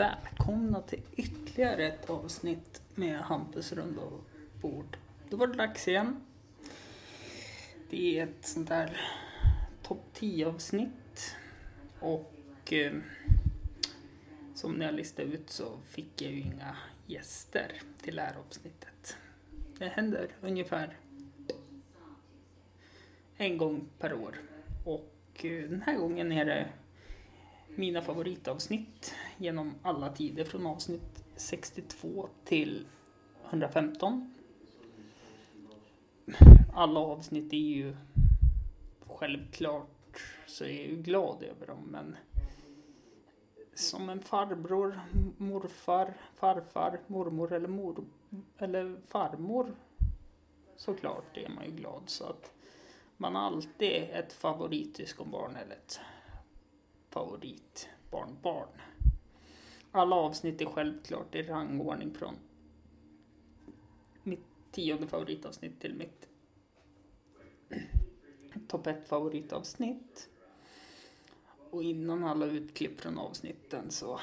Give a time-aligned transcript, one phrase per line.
[0.00, 4.02] Välkomna till ytterligare ett avsnitt med Hampus runda
[4.60, 4.96] bord.
[5.30, 6.20] Då var det dags igen.
[7.90, 9.00] Det är ett sånt där
[9.82, 11.36] topp 10 avsnitt
[11.98, 12.92] och eh,
[14.54, 19.16] som ni har listat ut så fick jag ju inga gäster till det här avsnittet.
[19.78, 20.96] Det händer ungefär
[23.36, 24.40] en gång per år
[24.84, 26.68] och eh, den här gången är det
[27.80, 32.86] mina favoritavsnitt genom alla tider från avsnitt 62 till
[33.50, 34.34] 115.
[36.74, 37.96] Alla avsnitt är ju
[39.06, 42.16] självklart så är jag ju glad över dem men
[43.74, 45.00] som en farbror,
[45.36, 48.04] morfar, farfar, mormor eller mor
[48.58, 49.74] eller farmor
[50.76, 52.52] såklart är man ju glad så att
[53.16, 55.56] man har alltid ett favorityskonbarn.
[55.56, 56.00] eller ett
[57.10, 58.68] favoritbarnbarn.
[59.92, 62.34] Alla avsnitt är självklart i rangordning från
[64.22, 66.28] mitt tionde favoritavsnitt till mitt
[68.68, 70.28] topp ett favoritavsnitt.
[71.70, 74.20] Och innan alla utklipp från avsnitten så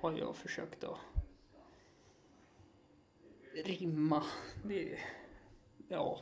[0.00, 0.98] har jag försökt att
[3.64, 4.24] rimma.
[4.64, 4.98] Det,
[5.88, 6.20] ja,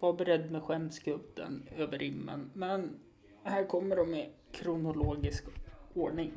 [0.00, 2.50] var beredd med skämskudden över rimmen.
[2.54, 2.98] Men
[3.42, 5.44] här kommer de i kronologisk
[5.94, 6.32] ordning.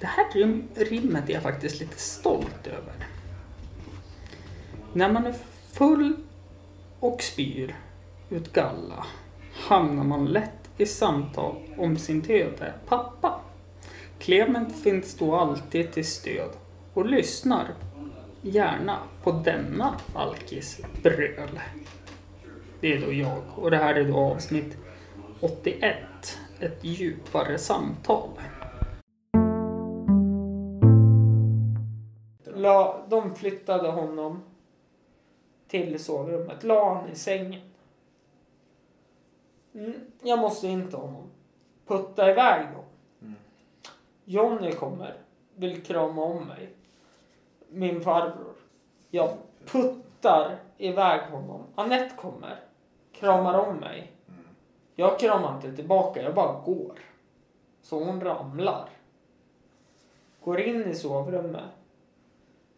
[0.00, 2.94] Det här rim, rimmet är jag faktiskt lite stolt över.
[4.92, 5.34] När man är
[5.72, 6.16] full
[7.00, 7.76] och spyr
[8.30, 9.06] ut galla
[9.52, 13.40] hamnar man lätt i samtal om sin döde pappa.
[14.18, 16.50] Clement finns då alltid till stöd
[16.94, 17.74] och lyssnar
[18.42, 21.60] gärna på denna alkis bröl.
[22.80, 24.76] Det är då jag och det här är då avsnitt
[25.40, 25.96] 81.
[26.60, 28.28] Ett djupare samtal.
[32.44, 34.42] La, de flyttade honom
[35.68, 36.64] till sovrummet.
[36.64, 37.60] La han i sängen.
[39.74, 41.30] Mm, jag måste in till honom.
[41.86, 42.84] Putta iväg dem.
[43.22, 43.34] Mm.
[44.24, 45.14] Jonny kommer.
[45.54, 46.68] Vill krama om mig.
[47.68, 48.54] Min farbror.
[49.10, 49.36] Jag
[49.66, 51.62] puttar iväg honom.
[51.74, 52.60] Anette kommer.
[53.12, 54.15] Kramar om mig.
[54.98, 56.98] Jag kramar inte tillbaka, jag bara går.
[57.82, 58.88] Så hon ramlar.
[60.40, 61.70] Går in i sovrummet.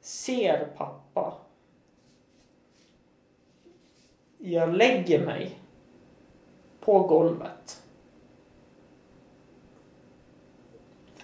[0.01, 1.39] Ser pappa.
[4.39, 5.61] Jag lägger mig
[6.81, 7.83] på golvet.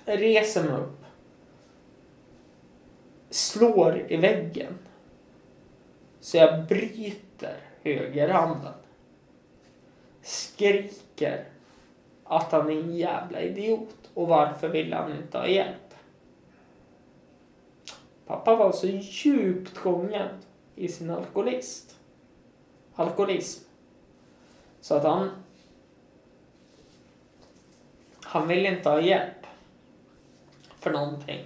[0.05, 1.05] Reser mig upp.
[3.31, 4.78] Slår i väggen.
[6.21, 8.84] Så jag bryter högerhanden
[10.55, 11.45] skriker
[12.25, 15.95] att han är en jävla idiot och varför vill han inte ha hjälp?
[18.27, 20.29] Pappa var så djupt gången
[20.75, 21.97] i sin alkoholist.
[22.95, 23.65] alkoholism
[24.81, 25.31] så att han
[28.23, 29.47] han ville inte ha hjälp
[30.79, 31.45] för någonting.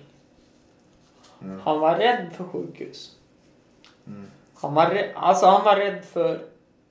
[1.42, 1.60] Mm.
[1.60, 3.16] Han var rädd för sjukhus.
[4.06, 4.30] Mm.
[4.54, 6.40] Han, var rädd, alltså han var rädd för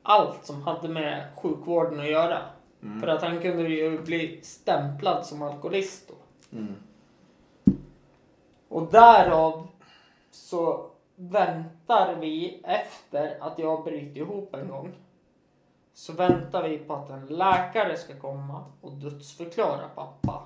[0.07, 2.41] allt som hade med sjukvården att göra.
[2.84, 3.01] Mm.
[3.01, 6.16] För att han kunde ju bli stämplad som alkoholist då.
[6.57, 6.75] Mm.
[8.69, 9.68] Och därav
[10.31, 14.91] så väntar vi efter att jag bryter ihop en gång.
[15.94, 20.44] Så väntar vi på att en läkare ska komma och dödsförklara pappa.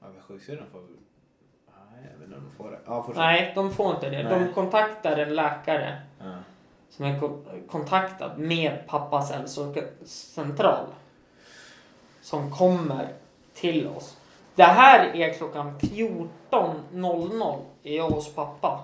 [0.00, 0.80] Ja, men sjuksyrran får...
[0.80, 2.78] Nej, jag vet inte om de får det.
[2.86, 4.22] Ja, Nej, de får inte det.
[4.22, 4.38] Nej.
[4.38, 6.00] De kontaktar en läkare.
[6.18, 6.36] Ja
[6.96, 7.20] som är
[7.66, 10.86] kontaktad med pappas hälsocentral.
[12.22, 13.08] Som kommer
[13.54, 14.16] till oss.
[14.54, 18.80] Det här är klockan 14.00 är jag hos pappa.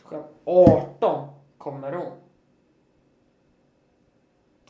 [0.00, 2.12] Klockan 18 kommer hon.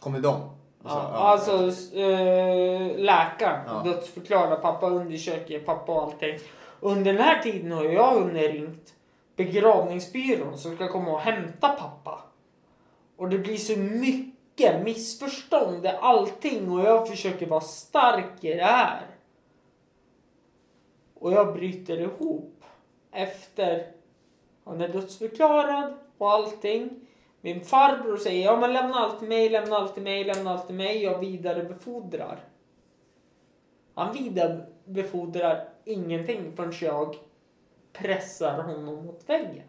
[0.01, 0.51] Kommer de?
[0.85, 1.53] Ja, alltså
[1.97, 3.83] äh, läkaren ja.
[3.85, 6.39] dödsförklarar pappa, undersöker pappa och allting.
[6.81, 8.95] Under den här tiden har jag hunnit ringt
[9.37, 12.23] begravningsbyrån som ska komma och hämta pappa.
[13.17, 18.65] Och det blir så mycket missförstånd i allting och jag försöker vara stark i det
[18.65, 19.07] här.
[21.15, 22.65] Och jag bryter ihop
[23.13, 23.93] efter
[24.65, 26.91] han är dödsförklarad och allting.
[27.41, 30.67] Min farbror säger ja men lämna allt till mig, lämna allt till mig, lämna allt
[30.67, 31.03] till mig.
[31.03, 32.41] Jag vidarebefordrar.
[33.95, 37.17] Han vidarebefordrar ingenting förrän jag
[37.93, 39.69] pressar honom mot väggen.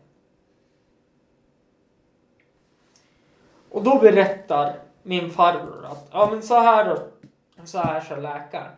[3.70, 7.00] Och då berättar min farbror att ja men så här
[7.64, 8.72] så här sa läkaren.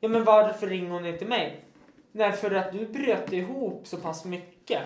[0.00, 1.64] Ja men varför ringer hon inte mig?
[2.12, 4.82] Nej för att du bröt ihop så pass mycket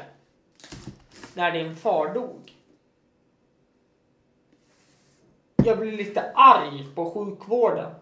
[1.34, 2.52] när din far dog.
[5.56, 7.94] Jag blir lite arg på sjukvården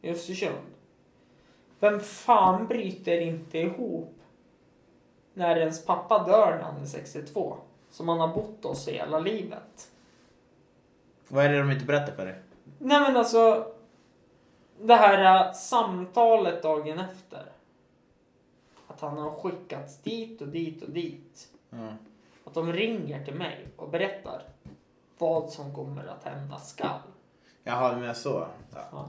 [0.00, 0.71] i Östersund.
[1.82, 4.14] Vem fan bryter inte ihop
[5.34, 7.56] när ens pappa dör när han är 62?
[7.90, 9.90] Som han har bott hos hela livet.
[11.28, 12.42] Vad är det de inte berättar för dig?
[12.78, 13.72] Nej men alltså.
[14.80, 17.52] Det här äh, samtalet dagen efter.
[18.88, 21.48] Att han har skickats dit och dit och dit.
[21.70, 21.88] Ja.
[22.44, 24.42] Att de ringer till mig och berättar
[25.18, 27.00] vad som kommer att hända skall.
[27.62, 28.46] Jaha, du menar så?
[28.74, 28.80] Ja.
[28.92, 29.08] Ja.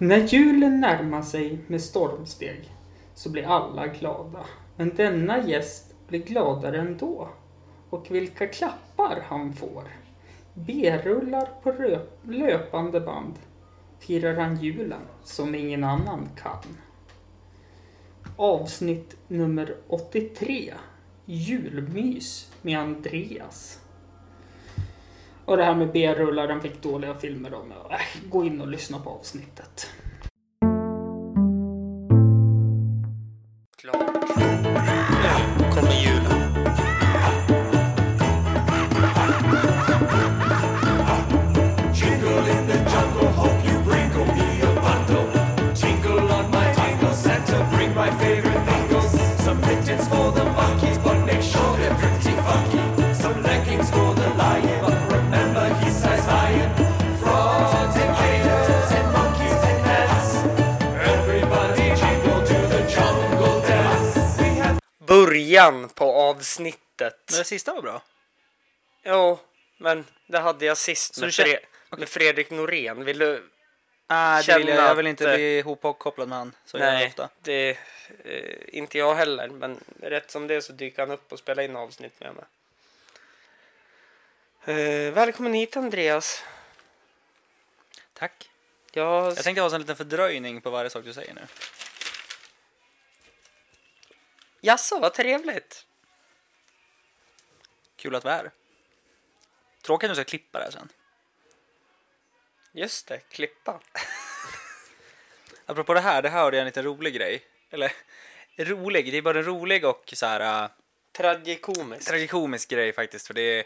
[0.00, 2.72] När julen närmar sig med stormsteg
[3.14, 4.46] så blir alla glada.
[4.76, 7.28] Men denna gäst blir gladare ändå.
[7.90, 9.84] Och vilka klappar han får.
[10.54, 13.34] B-rullar på löpande band
[13.98, 16.78] firar han julen som ingen annan kan.
[18.36, 20.74] Avsnitt nummer 83.
[21.24, 23.80] Julmys med Andreas.
[25.48, 27.72] Och det här med B-rullar, den fick dåliga filmer om.
[27.90, 27.98] Äh,
[28.30, 29.90] gå in och lyssna på avsnittet.
[66.38, 67.24] Avsnittet.
[67.30, 68.02] Men det sista var bra.
[69.02, 69.38] Jo,
[69.78, 73.04] men det hade jag sist Så med, du Fre- med Fredrik Norén.
[73.04, 73.48] Vill du?
[74.06, 76.54] Nej, det vill jag, jag vill inte bli ihopkopplad med han.
[76.64, 77.28] Så Nej, ofta.
[77.42, 77.78] det
[78.24, 79.48] eh, inte jag heller.
[79.48, 82.44] Men rätt som det är så dyker han upp och spelar in avsnitt med mig.
[84.64, 86.42] Eh, välkommen hit Andreas.
[88.12, 88.50] Tack.
[88.92, 91.40] Jag, Jag tänkte ha en liten fördröjning på varje sak du säger nu.
[94.60, 95.86] Jaså, vad trevligt.
[97.98, 98.50] Kul att vi är här.
[99.82, 100.88] Tråkigt att du ska klippa det här sen.
[102.72, 103.80] Just det, klippa.
[105.66, 107.42] Apropå det här, det här hörde jag en liten rolig grej.
[107.70, 107.92] Eller
[108.56, 110.70] rolig, det är både en rolig och så här uh,
[111.12, 112.08] Tragikomiskt.
[112.08, 113.26] tragikomisk grej faktiskt.
[113.26, 113.64] För det är,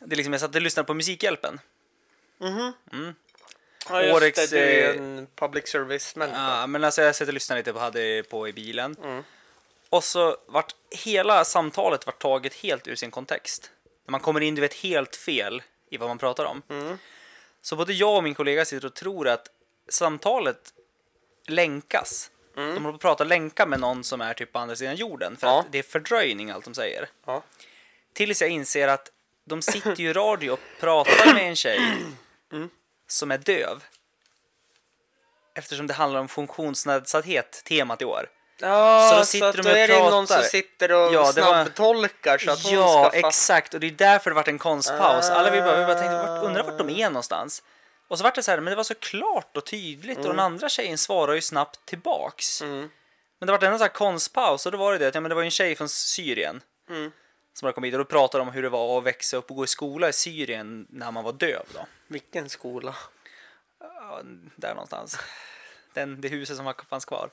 [0.00, 1.60] det är liksom, jag satt och lyssnade på Musikhjälpen.
[2.38, 2.72] Mhm.
[2.92, 3.14] Mm.
[3.88, 6.60] Ja, just Årets, det, du är eh, en public service-människa.
[6.60, 8.96] Ja, men alltså jag satt och lyssnade lite på, hade på i bilen.
[9.02, 9.24] Mm.
[9.90, 13.70] Och så vart hela samtalet vart taget helt ur sin kontext.
[14.06, 16.62] När man kommer in, du vet, helt fel i vad man pratar om.
[16.68, 16.98] Mm.
[17.62, 19.48] Så både jag och min kollega sitter och tror att
[19.88, 20.72] samtalet
[21.46, 22.30] länkas.
[22.56, 22.74] Mm.
[22.74, 25.36] De håller på att prata länka med någon som är typ på andra sidan jorden.
[25.36, 25.60] För Ja.
[25.60, 27.08] att det är fördröjning allt de säger.
[27.26, 27.42] Ja.
[28.12, 29.12] Tills jag inser att
[29.44, 31.80] de sitter ju i radio och pratar med en tjej
[32.52, 32.70] Mm.
[33.06, 33.84] som är döv.
[35.54, 38.28] Eftersom det handlar om funktionsnedsatthet, temat i år.
[38.60, 41.22] Ja, Så så, då sitter att de då är det någon som sitter och Ja,
[41.22, 43.28] var- snabbtolkar så att hon ja, ska fatta.
[43.28, 43.74] exakt.
[43.74, 45.30] Och det är därför det vart en konstpaus.
[45.30, 47.62] Alla vi bara, vi bara tänkte, vart, undrar vart de är någonstans.
[48.08, 50.38] Och så vart det så här, men det var så klart och tydligt och den
[50.40, 52.62] andra tjejen svarar ju snabbt tillbaks.
[52.62, 52.90] Mm.
[53.38, 55.28] Men det vart en sån här konstpaus och då var det det att ja, men
[55.28, 56.60] det var ju en tjej från Syrien
[56.90, 57.10] Mm.
[57.54, 59.50] som hade kommit hit och då pratade de om hur det var att växa upp
[59.50, 61.86] och gå i skola i Syrien när man var döv då.
[62.06, 62.94] Vilken skola?
[63.80, 64.20] Ja,
[64.56, 65.18] där någonstans.
[65.94, 67.30] Den, det huset som fanns kvar.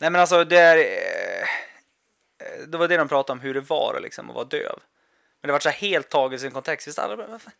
[0.00, 0.76] Nej men alltså det är...
[0.78, 1.46] eh,
[2.66, 4.78] Det var det de pratade om hur det var liksom, att vara döv.
[5.40, 6.88] Men det var så helt taget i sin kontext.
[6.88, 7.52] Visst, alla bara, varför,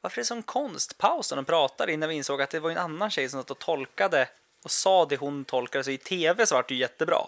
[0.00, 2.78] varför är det sån konstpaus när de pratade innan vi insåg att det var en
[2.78, 4.28] annan tjej som satt och tolkade
[4.64, 5.84] och sa det hon tolkade.
[5.84, 7.18] Så i tv så var det ju jättebra.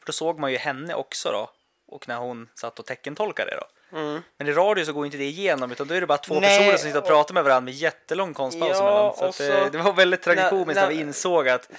[0.00, 1.50] För då såg man ju henne också då.
[1.88, 3.98] Och när hon satt och teckentolkade det då.
[3.98, 4.22] Mm.
[4.36, 6.58] Men i radio så går inte det igenom utan då är det bara två Nej,
[6.58, 8.80] personer som sitter och och- pratar med varandra med jättelång konstpaus Ja,
[9.14, 9.32] emellan.
[9.32, 11.70] Så så- det var väldigt tragikomiskt när, när- vi insåg att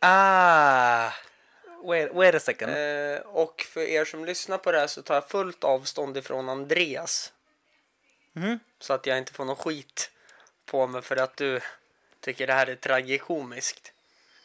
[0.00, 1.12] Ah,
[1.84, 2.72] wait, wait a second.
[2.72, 6.48] Eh, och för er som lyssnar på det här så tar jag fullt avstånd ifrån
[6.48, 7.32] Andreas.
[8.32, 8.58] Mhm.
[8.78, 10.10] Så att jag inte får någon skit
[10.66, 11.60] på mig för att du
[12.20, 13.92] tycker det här är tragikomiskt.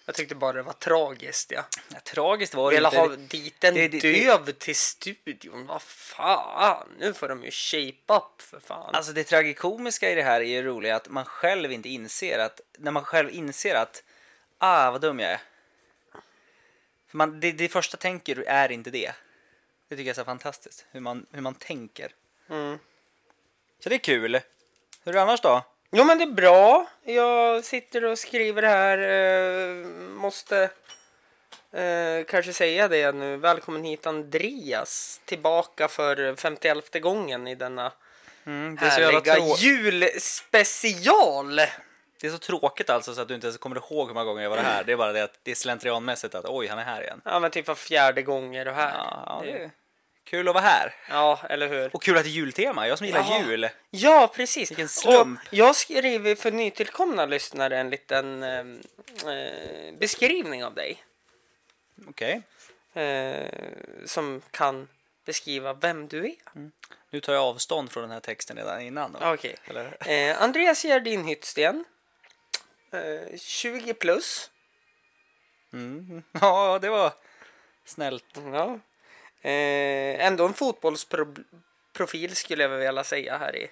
[0.06, 1.52] Jag tyckte bara det var tragiskt.
[1.52, 1.66] Ja.
[1.94, 2.98] Ja, tragiskt var det Vill inte.
[2.98, 5.68] ha dit en det- det- döv till studion.
[5.68, 8.96] Vad fan, nu får de ju shape up för fan.
[8.96, 12.62] Alltså det tragikomiska i det här är ju roligt att man själv inte inser att
[12.78, 14.04] när man själv inser att
[14.66, 15.40] ah vad dum jag är.
[17.08, 19.12] För man, det, det första tänker du är inte det.
[19.88, 22.12] Det tycker jag är så fantastiskt hur man, hur man tänker.
[22.50, 22.80] Mm.
[23.80, 24.40] Så det är kul.
[25.04, 25.64] Hur är det annars då?
[25.92, 26.88] Jo men det är bra.
[27.04, 28.98] Jag sitter och skriver här.
[28.98, 30.70] Eh, måste
[31.72, 33.38] eh, kanske säga det nu.
[33.38, 35.22] Välkommen hit Andreas.
[35.26, 37.92] Tillbaka för 51 gången i denna
[38.48, 41.62] Mm, det, är så jävla härliga trå- julspecial.
[42.22, 44.44] Det är så tråkigt alltså så att du inte ens kommer ihåg hur många gånger
[44.44, 44.84] jag var här.
[44.84, 47.22] Det är bara det att det är slentrianmässigt att oj, han är här igen.
[47.26, 48.94] Ja men typ var fjärde gånger och här.
[48.98, 49.72] Ja, det är
[50.24, 50.94] kul att vara här.
[51.10, 51.96] Ja, eller hur?
[51.96, 52.88] Och kul att det är jultema.
[52.88, 53.42] Jag som gillar Ja.
[53.48, 53.70] jul.
[53.90, 54.72] Ja, precis.
[54.72, 55.40] Vilken slump.
[55.48, 58.60] Och jag skriver för nytillkomna lyssnare en liten eh,
[59.34, 61.04] eh, beskrivning av dig.
[62.10, 62.42] Okej,
[62.94, 63.48] Eh,
[64.06, 64.88] som kan
[65.26, 66.36] beskriva vem du är.
[67.10, 69.16] nu tar jag avstånd från den här texten redan innan.
[69.22, 69.56] Okej.
[69.66, 69.98] Eller?
[70.32, 71.86] Eh, Andreas Gerdin Hyttsten.
[73.04, 74.52] Eh, 20 plus.
[75.74, 76.24] Mm.
[76.42, 77.14] Ja, det var
[77.86, 78.40] snällt.
[78.54, 78.80] Ja.
[79.42, 83.72] Eh, ändå en fotbollsprofil skulle jag vilja säga här i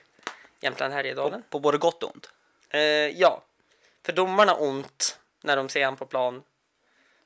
[0.62, 1.42] Jämtland Härjedalen.
[1.42, 2.32] På, på både gott och ont.
[2.70, 3.44] Eh, ja,
[4.06, 6.44] för domarna ont när de ser han på plan.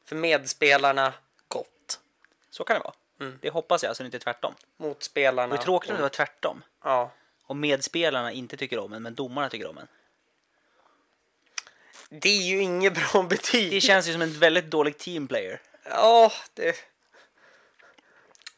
[0.05, 1.13] För medspelarna
[1.47, 1.99] gott.
[2.49, 2.93] Så kan det vara.
[3.19, 3.39] Mm.
[3.41, 4.53] Det hoppas jag, så det inte är tvärtom.
[4.77, 6.63] Motspelarna Det är tråkigt om det var tvärtom.
[6.83, 7.11] Ja.
[7.43, 9.87] Om medspelarna inte tycker om en, men domarna tycker om en.
[12.09, 13.71] Det är ju inget bra betyg.
[13.71, 15.61] Det känns ju som en väldigt dålig teamplayer.
[15.89, 16.75] Ja, det...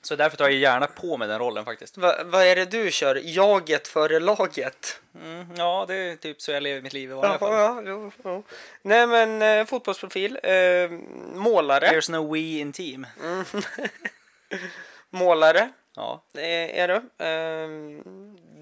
[0.02, 1.98] Så därför tar jag gärna på mig den rollen faktiskt.
[1.98, 3.22] Va, vad är det du kör?
[3.24, 5.02] Jaget före laget?
[5.16, 7.54] Mm, ja, det är typ så jag lever mitt liv i Ja, fall.
[7.54, 8.44] ja, jo, jo.
[8.82, 10.40] Nej men eh, fotbollsprofil.
[10.44, 10.90] Eh,
[11.34, 11.88] målare.
[11.92, 13.08] There's no we in team.
[15.10, 17.26] Målare Ja, eh, är du.
[17.26, 17.70] Eh,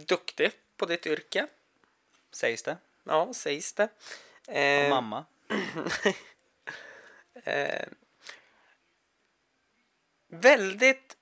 [0.05, 1.47] duktig på ditt yrke.
[2.31, 2.77] sägs det.
[3.03, 3.89] Ja, sägs det.
[4.47, 5.25] Eh, mamma.
[7.43, 7.85] eh,
[10.27, 11.17] väldigt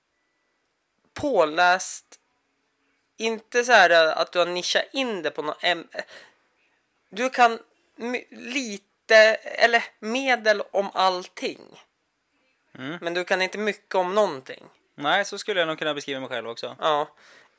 [1.14, 2.20] påläst.
[3.16, 6.04] Inte så här att du har nischat in det på något ämne.
[7.08, 7.58] Du kan
[8.30, 11.60] lite, eller medel om allting.
[12.78, 12.98] Mm.
[13.00, 14.64] Men du kan inte mycket om någonting.
[14.94, 16.76] Nej, så skulle jag nog kunna beskriva mig själv också.
[16.80, 17.08] Ja.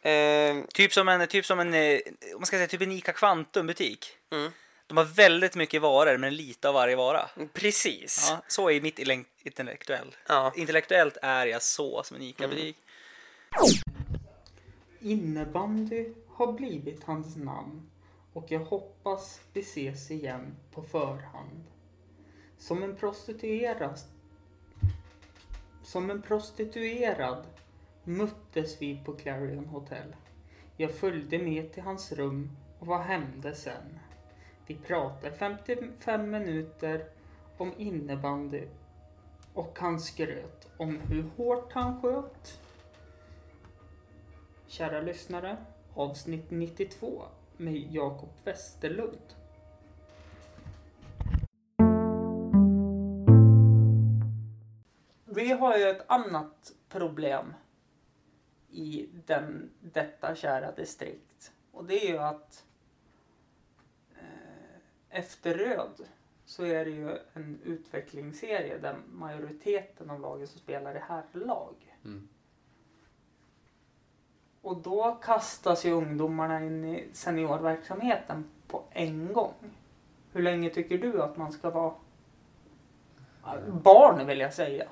[0.09, 1.99] Eh, Typ som en, typ som en, eh,
[2.33, 4.17] om man ska säga typ en Ica Quantum butik.
[4.31, 4.51] Mm.
[4.87, 7.29] De har väldigt mycket varor, men lite av varje vara.
[7.53, 8.27] precis.
[8.29, 8.99] Ja, så är mitt
[9.43, 10.15] intellektuell.
[10.27, 10.53] Ja.
[10.55, 12.77] Intellektuellt är jag så som en Ica-butik.
[14.99, 17.89] Innebandy har blivit hans namn
[18.33, 21.63] och jag hoppas vi ses igen på förhand.
[22.57, 23.99] Som en prostituerad
[25.87, 27.45] som en prostituerad
[28.03, 30.15] möttes vi på Clarion Hotel.
[30.77, 33.99] Jag följde med till hans rum och vad hände sen?
[34.67, 37.05] Vi pratade 55 minuter
[37.57, 38.67] om innebandy
[39.53, 42.59] och han skröt om hur hårt han sköt
[44.67, 45.57] Kära lyssnare,
[45.93, 47.23] avsnitt 92
[47.57, 49.33] med Jakob Westerlund.
[55.25, 57.53] Vi har ju ett annat problem
[58.69, 61.51] i den, detta kära distrikt.
[61.71, 62.66] Och det är ju att
[65.09, 66.07] efter röd
[66.45, 71.75] så är det ju en utvecklingsserie där majoriteten av lagen som spelar är herrlag.
[72.05, 72.27] Mm.
[74.61, 79.53] Och då kastas ju ungdomarna in i seniorverksamheten på en gång.
[80.33, 81.93] Hur länge tycker du att man ska vara
[83.67, 84.87] barn vill jag säga?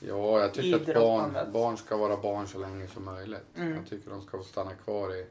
[0.00, 3.46] Ja, jag tycker att barn, barn ska vara barn så länge som möjligt.
[3.56, 3.74] Mm.
[3.74, 5.26] Jag tycker de ska få stanna kvar i,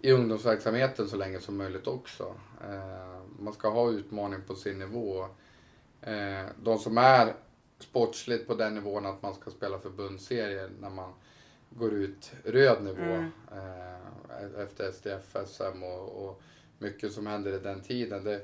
[0.00, 2.34] i ungdomsverksamheten så länge som möjligt också.
[2.64, 5.22] Eh, man ska ha utmaning på sin nivå.
[6.00, 7.34] Eh, de som är
[7.78, 11.12] sportsligt på den nivån att man ska spela förbundsserier när man
[11.70, 13.30] går ut röd nivå Mm.
[13.52, 16.42] eh, efter SDF, SM och, och
[16.78, 18.24] mycket som händer i den tiden.
[18.24, 18.42] Det,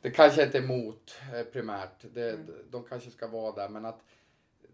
[0.00, 1.14] det kanske inte är emot
[1.52, 2.04] primärt.
[2.14, 2.46] Det, Mm.
[2.70, 4.00] De kanske ska vara där men att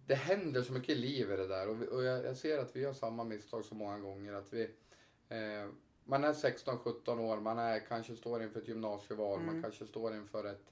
[0.06, 2.76] det händer så mycket liv i det där och, vi, och jag, jag ser att
[2.76, 4.32] vi gör samma misstag så många gånger.
[4.32, 4.70] Att vi,
[6.04, 9.62] man är 16-17 år, man är, kanske står inför ett gymnasieval, man Mm.
[9.62, 10.64] kanske står inför ett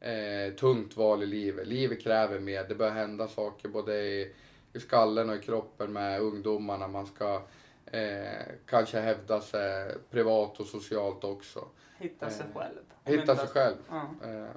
[0.00, 1.66] eh, tungt val i livet.
[1.66, 4.34] Livet kräver mer, det börjar hända saker både i,
[4.72, 6.88] i skallen och i kroppen med ungdomarna.
[6.88, 7.42] Man ska
[7.86, 11.68] eh, kanske hävda sig privat och socialt också.
[11.98, 12.80] Hitta sig Eh, själv.
[13.04, 13.76] Hitta sig själv.
[14.24, 14.48] Eh,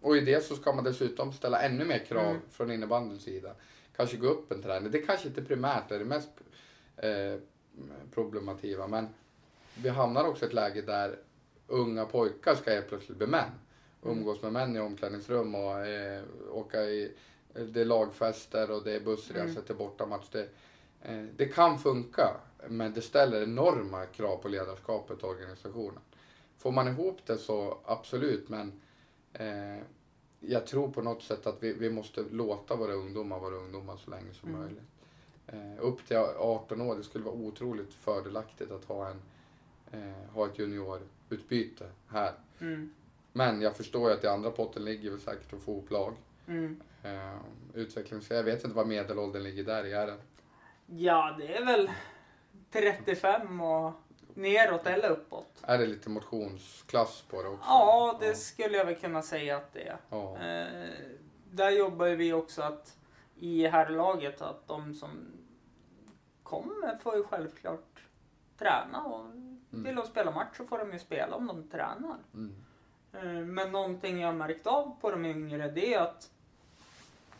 [0.00, 2.40] och i det så ska man dessutom ställa ännu mer krav Mm.
[2.50, 3.54] från innebandyns sida.
[3.96, 4.90] Kanske gå upp en träning.
[4.90, 6.30] Det kanske inte primärt är det mest
[6.96, 7.40] eh,
[8.14, 9.08] problemativa men
[9.74, 11.18] vi hamnar också i ett läge där
[11.66, 13.50] unga pojkar ska helt plötsligt bli män.
[14.02, 17.12] Umgås med män i omklädningsrum och eh, åka i
[17.52, 19.62] det är lagfester och det är bussresor Mm.
[19.62, 20.28] till bortamatch.
[20.30, 20.48] Det,
[21.04, 22.36] Eh, det kan funka,
[22.68, 26.00] men det ställer enorma krav på ledarskapet och organisationen.
[26.58, 28.80] Får man ihop det så absolut, men
[29.32, 29.78] eh,
[30.40, 34.10] jag tror på något sätt att vi, vi måste låta våra ungdomar vara ungdomar så
[34.10, 34.60] länge som Mm.
[34.60, 34.82] möjligt.
[35.46, 39.22] Eh, upp till 18 år, det skulle vara otroligt fördelaktigt att ha, en,
[39.92, 42.32] eh, ha ett juniorutbyte här.
[42.60, 42.94] Mm.
[43.32, 46.14] Men jag förstår ju att i andra potten ligger väl säkert att få ihop lag.
[46.46, 46.80] Mm.
[47.02, 47.38] Eh,
[47.74, 48.30] utvecklings...
[48.30, 49.92] Jag vet inte vad medelåldern ligger där i.
[49.92, 50.18] Är den?
[50.86, 51.90] Ja, det är väl
[52.72, 53.92] 35 och
[54.34, 55.62] neråt eller uppåt.
[55.62, 57.64] Är det lite motionsklass på det också?
[57.68, 59.96] Ja, det skulle jag väl kunna säga att det är.
[60.10, 60.38] Ja.
[60.38, 60.88] Eh,
[61.50, 62.96] där jobbar ju vi också att
[63.42, 65.10] i herrlaget att de som
[66.42, 68.02] kommer får ju självklart
[68.58, 69.26] träna och
[69.70, 72.18] vill de spela match så får de ju spela om de tränar.
[72.34, 72.54] Mm.
[73.12, 76.30] Eh, Men någonting jag märkt av på de yngre det är att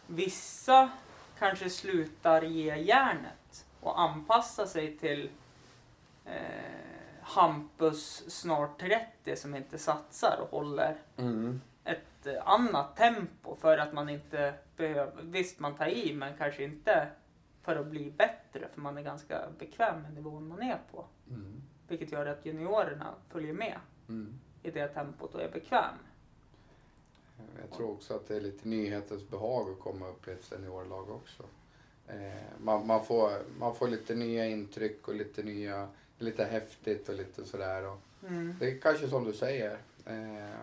[0.07, 0.91] vissa
[1.39, 5.31] kanske slutar ge järnet och anpassa sig till
[6.25, 6.33] eh,
[7.23, 11.61] Hampus snart 30 som inte satsar och håller Mm.
[12.23, 16.65] Ett eh, annat tempo för att man inte behöver, visst man tar i men kanske
[16.65, 17.09] inte
[17.63, 21.05] för att bli bättre för man är ganska bekväm med nivån man är på.
[21.31, 21.63] Mm.
[21.89, 24.39] Vilket gör att juniorerna följer med Mm.
[24.63, 25.95] i det tempot och är bekväm.
[27.61, 31.11] Jag tror också att det är lite nyhetens behag att komma upp i ett seniorlag
[31.11, 31.43] också.
[32.07, 35.89] Eh, man, man, får, man får lite nya intryck och lite nya,
[36.19, 37.87] lite häftigt och lite sådär.
[37.87, 37.99] Och
[38.29, 38.57] Mm.
[38.61, 39.79] det är kanske som du säger.
[40.07, 40.57] Eh,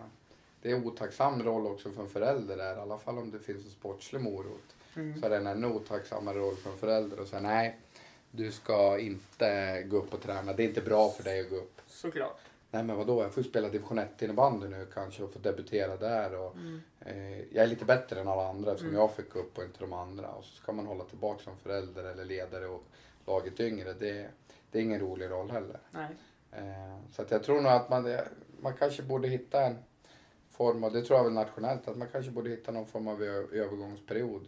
[0.62, 3.38] det är en otacksam roll också för en förälder där, i alla fall om det
[3.38, 4.74] finns en sportslig morot.
[4.96, 5.20] Mm.
[5.20, 7.78] Så är det en otacksammare roll för en förälder att säga nej,
[8.30, 10.52] du ska inte gå upp och träna.
[10.52, 11.80] Det är inte bra för dig att gå upp.
[11.86, 12.38] Såklart.
[12.70, 15.96] Nej men vadå, jag får ju spela division 1 innebandy nu kanske och få debutera
[15.96, 16.34] där.
[16.38, 16.80] Och, Mm.
[17.00, 19.00] eh, jag är lite bättre än alla andra eftersom Mm.
[19.00, 20.28] jag fick upp och inte de andra.
[20.28, 22.82] Och så ska man hålla tillbaka som förälder eller ledare och
[23.26, 23.92] laget yngre.
[23.92, 24.28] Det,
[24.70, 25.78] det är ingen rolig roll heller.
[26.52, 28.16] Eh, så att jag tror nog att man,
[28.60, 29.78] man kanske borde hitta en
[30.60, 33.22] form, och det tror jag väl nationellt, att man kanske borde hitta någon form av
[33.52, 34.46] övergångsperiod.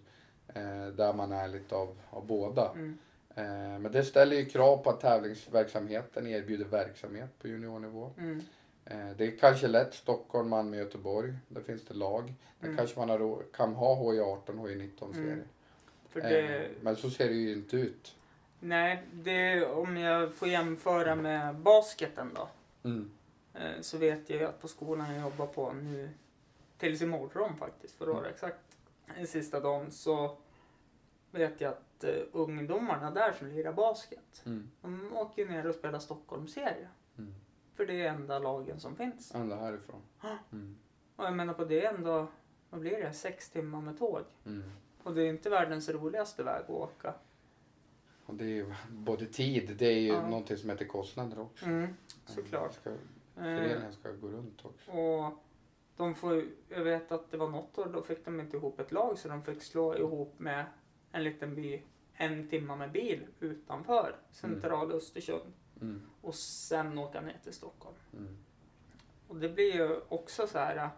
[0.55, 2.71] Eh, där man är lite av, av båda.
[2.71, 2.99] Mm.
[3.35, 8.11] Eh, men det ställer ju krav på att tävlingsverksamheten erbjuder verksamhet på juniornivå.
[8.19, 8.41] Mm.
[8.85, 11.35] Eh, det är kanske lätt Stockholm, Malmö, Göteborg.
[11.49, 12.35] Där finns det lag.
[12.61, 12.77] Där Mm.
[12.77, 15.33] kanske man har, kan ha HI18, HI19 serie.
[15.33, 15.45] Mm.
[16.09, 18.17] För det, Eh, men så ser det ju inte ut.
[18.61, 22.49] nej, det, om jag får jämföra med basketen då.
[22.89, 23.11] Mm.
[23.55, 26.11] Eh, Så vet jag ju att på skolan jag jobbar på nu,
[26.79, 28.79] tills imorgon faktiskt, för att vara exakt,
[29.17, 30.37] den sista dagen, så
[31.31, 34.71] vet jag att eh, ungdomarna där som lirar basket, Mm.
[34.83, 36.89] de åker ner och spelar Stockholmsserie.
[37.19, 37.35] Mm.
[37.75, 39.35] För det är enda lagen som finns.
[39.35, 40.01] Ända härifrån.
[40.53, 40.77] Mm.
[41.17, 42.27] Och jag menar på det ändå,
[42.71, 44.21] vad blir det, sex timmar med tåg.
[44.47, 44.71] Mm.
[45.03, 47.15] Och det är inte världens roligaste väg att åka.
[48.27, 50.29] Och det är ju både tid, det är ju Ja.
[50.29, 51.65] någonting som heter kostnader också.
[51.67, 52.79] Mm, såklart.
[53.33, 54.91] Ska, Eh, föreningen ska gå runt också.
[54.91, 55.33] och
[55.97, 58.93] de får, jag vet att det var något år då fick de inte ihop ett
[58.93, 60.65] lag så de fick slå ihop med
[61.13, 61.83] en liten by
[62.15, 66.03] en timma med bil utanför centrala Östersund Mm.
[66.21, 67.97] och sen åka ner till Stockholm.
[68.13, 68.37] Mm.
[69.29, 70.91] Och det blir ju också så här.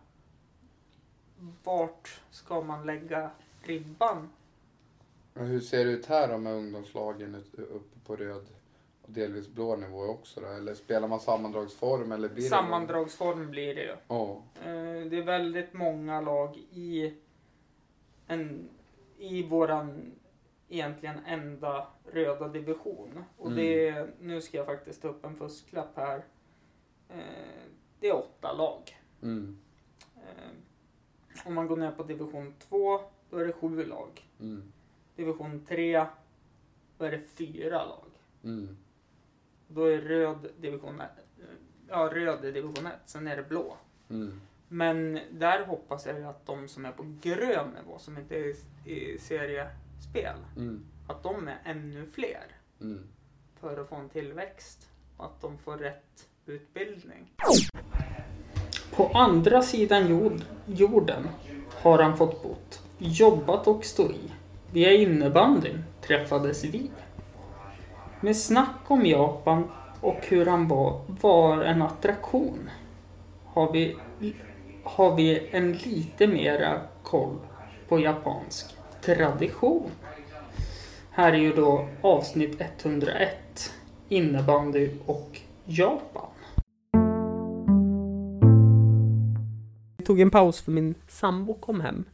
[1.65, 3.31] Vart ska man lägga
[3.63, 4.29] ribban?
[5.35, 8.47] Men hur ser det ut här då med ungdomslagen uppe på röd
[9.07, 10.47] delvis blå nivå också då?
[10.47, 12.49] Eller spelar man sammandragsform eller blir det?
[12.49, 13.91] Sammandragsform blir det ju.
[13.91, 17.15] Eh, Det är väldigt många lag i,
[18.27, 18.69] en,
[19.19, 20.13] i våran
[20.69, 23.25] egentligen enda röda division.
[23.39, 23.59] Och Mm.
[23.59, 26.25] det är, nu ska jag faktiskt ta upp en fusklapp här.
[27.09, 27.63] Eh,
[28.01, 28.99] Det är åtta lag.
[29.23, 29.59] Mm.
[30.17, 34.29] Eh, Om man går ner på division 2, då är det sju lag.
[34.41, 34.73] Mm.
[35.17, 36.07] Division 3,
[36.99, 38.05] då är det fyra lag.
[38.45, 38.77] Mm.
[39.69, 41.09] Då är röd division 1.
[41.89, 43.77] Ja, röd division 1, sen är det blå.
[44.11, 44.41] Mm.
[44.69, 48.55] Men där hoppas jag att de som är på grön nivå, som inte är
[48.89, 50.85] i seriespel, Mm.
[51.09, 52.45] att de är ännu fler
[52.81, 53.07] Mm.
[53.61, 57.33] för att få en tillväxt och att de får rätt utbildning.
[58.97, 61.29] På andra sidan jord, jorden
[61.71, 64.33] har han fått bott, jobbat och stå i.
[64.73, 66.91] Via innebandyn träffades vi.
[68.25, 72.71] Med snack om Japan och hur han var, var en attraktion
[73.45, 73.97] har vi,
[74.85, 77.39] har vi en lite mera koll
[77.89, 79.91] på japansk tradition.
[81.11, 83.73] Här är ju då avsnitt 101
[84.09, 86.31] innebandy och Japan.
[89.97, 92.05] Jag tog en paus för min sambo kom hem.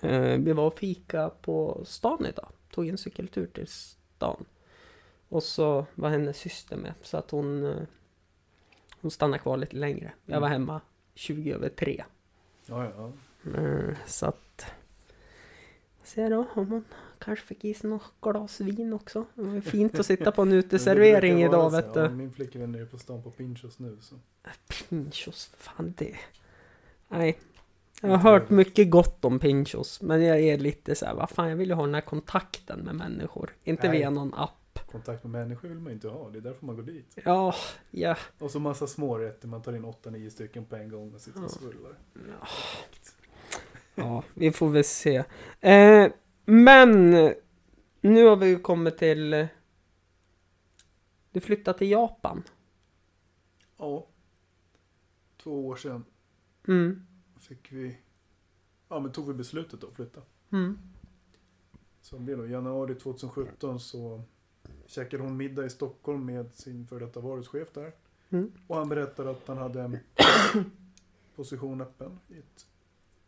[0.00, 2.48] Eh, vi var och fika på stan idag.
[2.74, 4.44] Tog en cykeltur till stan.
[5.32, 7.76] Och så var hennes syster med så att hon, eh,
[9.00, 10.12] hon stannade kvar lite längre.
[10.26, 10.80] Jag var hemma
[11.14, 12.04] 20 över tre.
[12.66, 13.12] Ja, ja.
[13.60, 14.66] Eh, Så att...
[16.04, 16.84] Se då om man
[17.18, 19.24] kanske fick i sig något glas vin också.
[19.34, 22.14] Det var fint att sitta på en uteservering idag vet Ja, du.
[22.14, 24.14] min flickvän är ju på stan på Pinchos nu så.
[24.68, 26.16] Pinchos, fan det...
[27.08, 27.38] Nej.
[28.00, 30.02] Jag har hört mycket gott om Pinchos.
[30.02, 32.80] Men jag är lite så här, vad fan jag vill ju ha den här kontakten
[32.80, 33.54] med människor.
[33.64, 33.98] Inte Nej.
[33.98, 34.50] via någon app.
[34.92, 37.16] Kontakt med människor vill man inte ha, det är därför man går dit.
[37.24, 37.54] Ja,
[37.90, 38.16] ja.
[38.38, 41.44] Och så massa smårätter, man tar in 8-9 stycken på en gång och sitter och
[41.44, 41.48] Ja.
[41.48, 41.98] svullar.
[43.94, 45.24] Ja, vi får väl se.
[45.60, 46.12] Eh,
[46.44, 47.10] men
[48.00, 49.46] nu har vi ju kommit till...
[51.30, 52.42] Du flyttade till Japan.
[53.78, 54.06] Ja.
[55.42, 56.04] Två år sedan
[56.68, 57.06] Mm.
[57.40, 57.96] fick vi,
[58.88, 60.20] ja men tog vi beslutet då att flytta.
[60.52, 60.78] Mm.
[62.00, 64.22] Så det blev då januari 2017 så
[64.92, 67.92] käkade hon middag i Stockholm med sin före detta varuhuschef där.
[68.30, 68.52] Mm.
[68.66, 69.98] Och han berättade att han hade en
[71.36, 72.66] position öppen i ett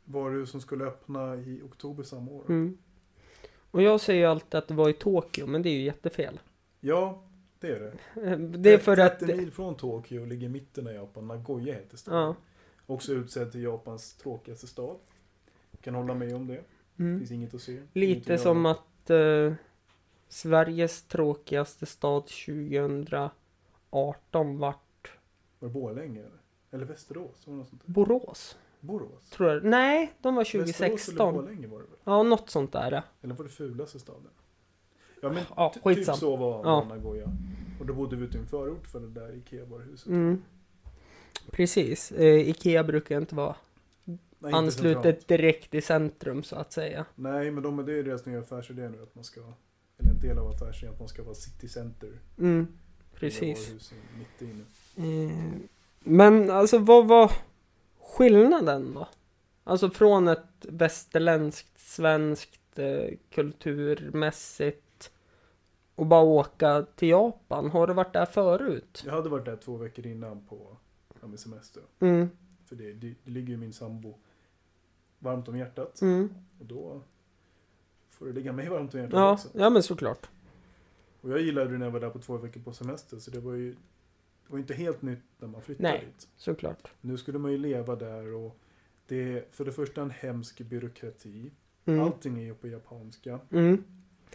[0.05, 2.45] varuhus som skulle öppna i oktober samma år.
[2.49, 2.79] Mm.
[3.71, 6.41] Och jag säger ju alltid att det var i Tokyo, men det är ju jättefel.
[6.81, 7.23] Ja,
[7.61, 8.37] det är det.
[8.59, 9.21] Det är för att...
[9.21, 11.29] 30 mil från Tokyo ligger mitten av Japan.
[11.29, 12.21] Nagoya heter staden.
[12.21, 12.35] Ja.
[12.87, 14.97] Också utsedd till Japans tråkigaste stad.
[15.81, 16.61] Kan hålla med om det.
[16.99, 17.19] Mm.
[17.19, 17.83] finns inget att se.
[17.93, 19.53] Lite att som att eh,
[20.35, 22.23] Sveriges tråkigaste stad
[23.91, 25.11] 2018 vart
[25.59, 26.31] Var det Borlänge eller?
[26.71, 27.47] Eller Västerås?
[27.47, 27.93] Var det något sånt där?
[27.93, 28.57] Borås.
[28.81, 29.31] Borås?
[29.31, 29.65] Tror jag.
[29.65, 31.35] Nej, de var Västerås eller 2016.
[31.35, 31.97] Borlänge var det väl?
[32.05, 33.03] Ja, något sånt där.
[33.23, 34.31] Eller var det fulaste staden?
[35.23, 36.85] Ja men Ja, ty- typ så var, Ja.
[36.89, 37.33] Nagoya.
[37.81, 40.07] Och då bodde vi ute i en förort för det där Ikea-varuhuset.
[40.07, 40.43] Mm.
[41.51, 42.13] Precis.
[42.13, 43.57] Eh, Ikea brukar inte vara
[44.39, 45.29] Nej, anslutet centralt.
[45.29, 47.07] direkt i centrum så att säga.
[47.15, 49.41] Nej, men de, det är deras nya affärsidé nu att man ska,
[50.29, 52.21] del av affärsidén att man ska vara city center.
[52.39, 52.67] Mm.
[53.15, 53.93] Precis.
[54.97, 55.05] Eh,
[56.01, 57.33] men alltså vad var
[58.01, 59.09] skillnaden då?
[59.65, 65.11] Alltså från ett västerländskt, svenskt, eh, kulturmässigt
[65.95, 67.71] och bara åka till Japan.
[67.71, 69.03] Har du varit där förut?
[69.07, 70.77] Jag hade varit där två veckor innan på
[71.21, 71.83] ja, min semester.
[72.01, 72.29] Mm,
[72.65, 74.19] För det, det, det ligger ju min sambo
[75.19, 76.01] varmt om hjärtat.
[76.01, 76.35] mm.
[76.61, 77.03] Och då
[78.15, 79.49] får det ligga mig varmt om hjärtat Ja, också.
[79.53, 80.29] ja men såklart.
[81.21, 83.19] Och jag gillade det när jag var där på två veckor på semester.
[83.19, 83.71] Så det var ju
[84.47, 86.05] det var inte helt nytt när man flyttade Nej.
[86.07, 86.29] dit.
[86.37, 86.89] Såklart.
[87.01, 88.57] Nu skulle man ju leva där och
[89.07, 91.51] det är för det första en hemsk byråkrati.
[91.85, 92.01] Mm.
[92.01, 93.41] Allting är ju på japanska.
[93.51, 93.85] Mm.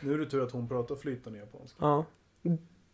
[0.01, 1.77] Nu är det tur att hon pratar flytande japanska.
[1.81, 2.05] Ja.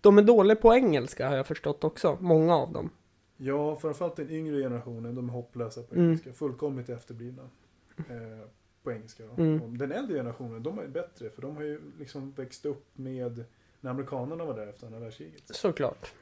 [0.01, 2.17] De är dåliga på engelska har jag förstått också.
[2.21, 2.89] Många av dem.
[3.37, 6.05] Ja, framförallt den yngre generationen, de är hopplösa på Mm.
[6.05, 6.33] engelska.
[6.33, 7.49] Fullkomligt efterblivna.
[7.97, 8.47] Eh,
[8.85, 9.23] på engelska.
[9.37, 9.77] Mm.
[9.77, 11.29] Den äldre generationen, de är bättre.
[11.29, 13.43] För de har ju liksom växt upp med
[13.81, 15.41] när amerikanerna var där efter andra världskriget.
[15.55, 16.13] Såklart.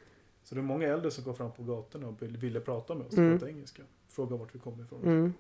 [0.44, 3.08] Så det är många äldre som går fram på gatorna och vill- ville prata med
[3.08, 3.40] oss Mm.
[3.40, 3.84] prata engelska.
[4.08, 5.02] Fråga vart vi kommer ifrån.
[5.04, 5.34] Mm.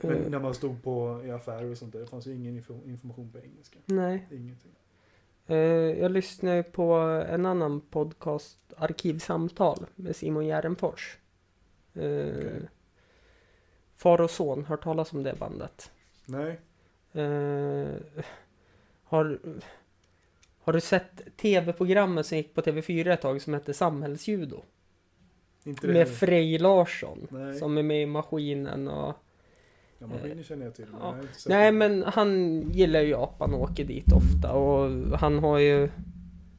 [0.00, 2.60] Men Eh, när man stod på, i affärer och sånt där, det fanns ju ingen
[2.62, 3.78] info- information på engelska.
[3.86, 4.26] nej.
[4.30, 4.72] Ingenting.
[5.46, 5.56] Eh,
[6.00, 6.92] jag lyssnar ju på
[7.28, 11.18] en annan podcast, Arkivsamtal, med Simon Gärdenfors.
[11.94, 12.62] Eh,
[13.98, 15.90] Far och son, hört talas om det bandet?
[16.26, 16.60] Nej,
[17.12, 17.94] Eh,
[19.04, 19.38] har,
[20.60, 24.62] har du sett tv-programmet som gick på TV4 ett tag som hette Samhällsjudo?
[25.64, 25.92] inte det.
[25.92, 26.08] Med.
[26.08, 27.58] Frej Larsson, Nej.
[27.58, 29.14] som är med i Maskinen och...
[29.98, 30.86] Ja, maskiner känner jag till.
[30.90, 31.14] Men Ja.
[31.16, 35.90] jag Nej men han gillar ju Japan och åker dit ofta och han har ju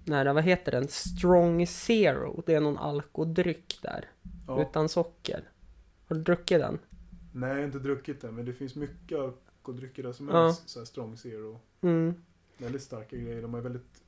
[0.05, 0.87] nära, vad heter den?
[0.87, 2.43] Strong Zero.
[2.45, 4.05] Det är någon alkodryck där.
[4.47, 4.61] ja.
[4.61, 5.41] Utan socker.
[6.07, 6.79] Har du druckit den?
[7.31, 8.31] Nej, jag har inte druckit det.
[8.31, 10.53] Men det finns mycket alkoholdrycker där som är Ja.
[10.65, 11.59] så här strong zero.
[11.81, 12.13] Mm.
[12.57, 13.41] Väldigt starka grejer.
[13.41, 14.03] De har väldigt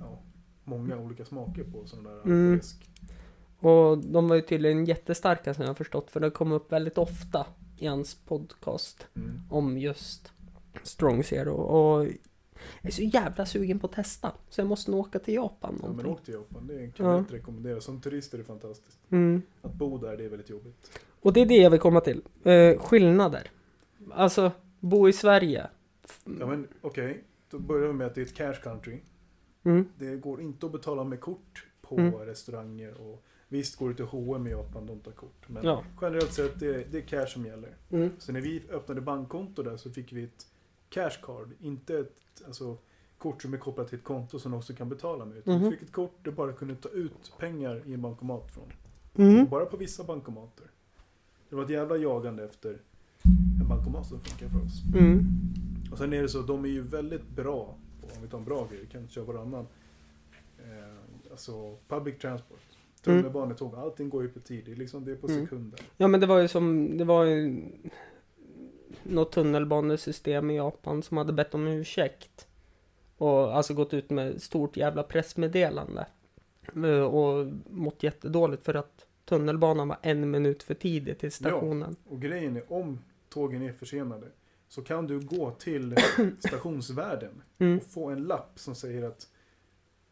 [0.00, 0.22] ja,
[0.64, 2.60] många olika smaker på sådana där Mm.
[3.58, 6.10] Och de var ju tydligen jättestarka som jag har förstått.
[6.10, 7.46] För det kom upp väldigt ofta
[7.78, 9.06] i hans podcast.
[9.16, 9.40] Mm.
[9.50, 10.32] Om just
[10.82, 11.52] Strong Zero.
[11.54, 12.16] Och jag
[12.82, 14.32] är så jävla sugen på att testa.
[14.48, 16.12] Så jag måste nog åka till Japan Ja, men någonting.
[16.12, 16.66] åk till Japan.
[16.66, 17.12] Det kan Ja.
[17.12, 17.80] jag inte rekommendera.
[17.80, 18.98] Som turist är det fantastiskt.
[19.10, 19.42] Mm.
[19.62, 21.00] Att bo där, det är väldigt jobbigt.
[21.20, 22.22] Och det är det jag vill komma till.
[22.44, 23.50] Eh, skillnader.
[24.12, 25.66] Alltså, bo i Sverige.
[26.40, 27.24] Ja, men okej.
[27.50, 28.98] Då börjar vi med att det är ett cash country.
[29.62, 29.88] Mm.
[29.98, 32.14] Det går inte att betala med kort på Mm.
[32.14, 33.00] restauranger.
[33.00, 35.48] Och visst går det till H&M i Japan, de tar kort.
[35.48, 35.84] Men Ja.
[36.00, 37.76] generellt sett, det är, det är cash som gäller.
[37.90, 38.10] Mm.
[38.18, 40.46] Så när vi öppnade bankkonto där så fick vi ett
[40.88, 41.50] cash card.
[41.60, 42.76] Inte ett alltså,
[43.18, 45.36] kort som är kopplat till ett konto som också kan betala med.
[45.38, 45.60] Utan.
[45.64, 48.72] Vi fick ett kort där bara kunde ta ut pengar i en bankomat från.
[49.28, 49.48] Mm.
[49.48, 50.66] Bara på vissa bankomater.
[51.50, 52.78] Det var ett jävla jagande efter
[53.60, 54.82] en bankomat som funkar för oss.
[54.98, 55.24] Mm.
[55.92, 58.44] Och sen är det så, de är ju väldigt bra på om vi tar en
[58.44, 59.66] bra grej, kan köra varannan.
[60.58, 62.58] Eh, alltså public transport.
[63.02, 64.62] Tunnelbanetåg, allting går ju på tid.
[64.66, 65.40] Det är liksom det är på Mm.
[65.44, 65.80] sekunder.
[65.96, 67.62] Ja men det var ju som, det var ju
[69.02, 72.46] något tunnelbanesystem i Japan som hade bett om ursäkt.
[73.16, 76.06] Och alltså gått ut med stort jävla pressmeddelande.
[76.76, 81.96] Eh, Och mått jättedåligt för att tunnelbanan var en minut för tidigt till stationen.
[82.08, 84.26] Och grejen är, om tågen är försenade
[84.68, 85.96] så kan du gå till
[86.38, 87.76] stationsvärden Mm.
[87.78, 89.28] och få en lapp som säger att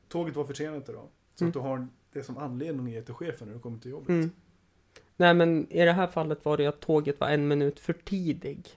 [0.08, 1.08] tåget var försenat idag.
[1.34, 1.48] Så Mm.
[1.48, 4.08] att du har det som anledning att ge till chefen när du kommer till jobbet.
[4.08, 4.30] Mm.
[5.16, 7.92] Nej men i det här fallet var det ju att tåget var en minut för
[7.92, 8.68] tidig.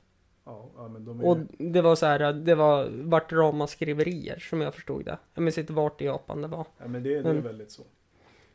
[0.46, 1.26] Ja, ja, men de är...
[1.28, 5.18] Och det var så här, det var vart ramaskriverier som jag förstod det.
[5.34, 6.66] Jag minns inte vart i Japan det var.
[6.78, 7.44] Ja, men det, det är Mm.
[7.44, 7.84] väldigt så.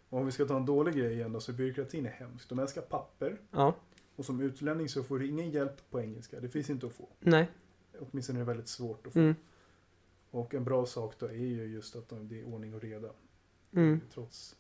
[0.08, 2.48] Och om vi ska ta en dålig grej igen då, så byråkratin är hemsk.
[2.48, 3.40] De älskar papper.
[3.50, 3.74] Ja,
[4.16, 6.40] Och som utlänning så får du ingen hjälp på engelska.
[6.40, 7.08] Det finns inte att få.
[7.20, 7.48] nej.
[8.00, 9.18] Åtminstone är det väldigt svårt att få.
[9.18, 9.34] Mm.
[10.30, 13.08] Och en bra sak då är ju just att de, det är ordning och reda.
[13.72, 14.00] Mm.
[14.14, 14.56] Trots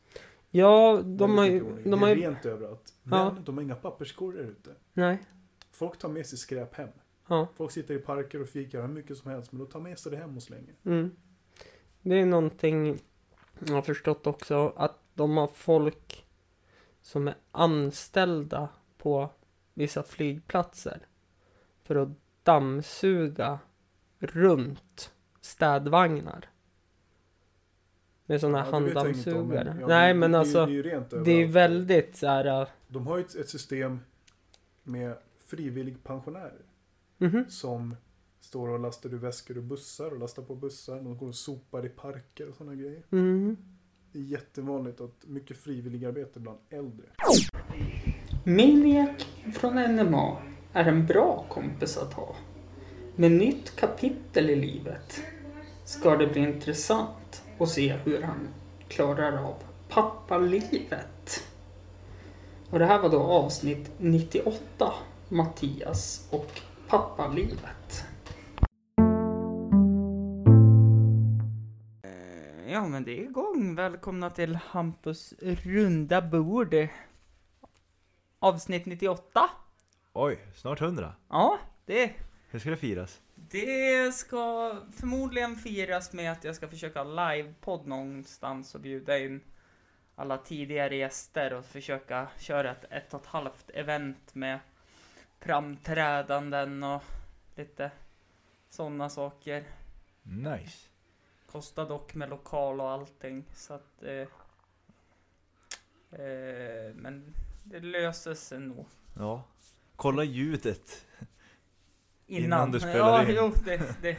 [0.50, 2.94] Ja, de har ju, de det har är ju, rent överallt.
[3.02, 3.32] Ja.
[3.34, 4.74] Men de har inga papperskorgar ute.
[4.92, 5.18] nej.
[5.70, 6.88] Folk tar med sig skräp hem.
[7.28, 7.48] Ja.
[7.54, 9.52] Folk sitter i parker och fikar hur mycket som helst.
[9.52, 10.74] Men de tar med sig det hem och slänger.
[10.84, 11.10] Mm.
[12.02, 12.98] Det är någonting
[13.66, 16.26] jag har förstått också att de har folk
[17.02, 19.30] som är anställda på
[19.74, 21.06] vissa flygplatser
[21.82, 22.08] för att
[22.42, 23.58] dammsuga
[24.18, 26.48] runt städvagnar.
[28.26, 29.76] Med sådana Ja, det handdammsugare.
[29.80, 32.62] ja, Nej det- men det, alltså, Det rent det är väldigt så här.
[32.62, 34.00] äh, De har ju ett, ett system
[34.82, 36.62] med frivillig pensionärer.
[37.18, 37.44] mhm.
[37.48, 37.96] Som
[38.40, 40.96] står och lastar ur väskor och bussar och lastar på bussar.
[40.96, 43.02] De går och sopar i parker och sådana grejer.
[43.10, 43.56] Mhm.
[44.12, 47.06] Det är jättevanligt att mycket frivilligarbete bland äldre.
[48.44, 50.36] Maniac från NMA
[50.72, 52.36] är en bra kompis att ha.
[53.16, 55.20] Med nytt kapitel i livet
[55.84, 58.48] ska det bli intressant att se hur han
[58.88, 59.54] klarar av
[59.88, 61.44] pappalivet.
[62.70, 64.92] Och det här var då avsnitt 98,
[65.28, 68.04] Mattias och pappalivet.
[72.76, 73.74] Ja, men det är igång.
[73.74, 76.74] Välkomna till Hampus runda bord.
[78.38, 79.50] Avsnitt 98.
[80.12, 81.14] Oj, snart 100.
[81.28, 82.12] Ja, det,
[82.50, 83.20] Hur ska det firas?
[83.34, 89.40] det ska förmodligen firas med att jag ska försöka livepodd någonstans och bjuda in
[90.14, 94.58] alla tidigare gäster och försöka köra ett ett och ett halvt event med
[95.40, 97.02] framträdanden och
[97.54, 97.90] lite
[98.70, 99.64] sådana saker.
[100.22, 100.95] Nice.
[101.56, 104.12] Kostar dock med lokal och allting så att eh,
[106.20, 108.86] eh, Men det löser sig nog
[109.18, 109.44] Ja.
[109.96, 111.06] Kolla ljudet.
[112.26, 113.34] Innan, Innan du spelar ja, in.
[113.36, 114.16] Jo, det, det,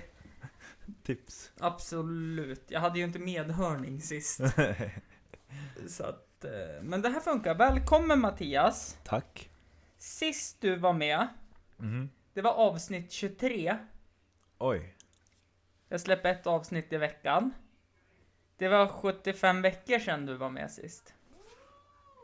[1.04, 1.52] Tips.
[1.60, 2.64] absolut.
[2.68, 4.40] Jag hade ju inte medhörning sist.
[5.88, 7.56] så att, eh, men det här funkar.
[7.56, 8.98] Välkommen Mattias.
[9.04, 9.50] Tack.
[9.98, 11.28] Sist du var med,
[11.78, 12.10] Mhm.
[12.34, 13.78] det var avsnitt 23.
[14.58, 14.94] Oj.
[15.90, 17.54] Jag släpper ett avsnitt i veckan.
[18.58, 21.14] Det var 75 veckor sedan du var med sist.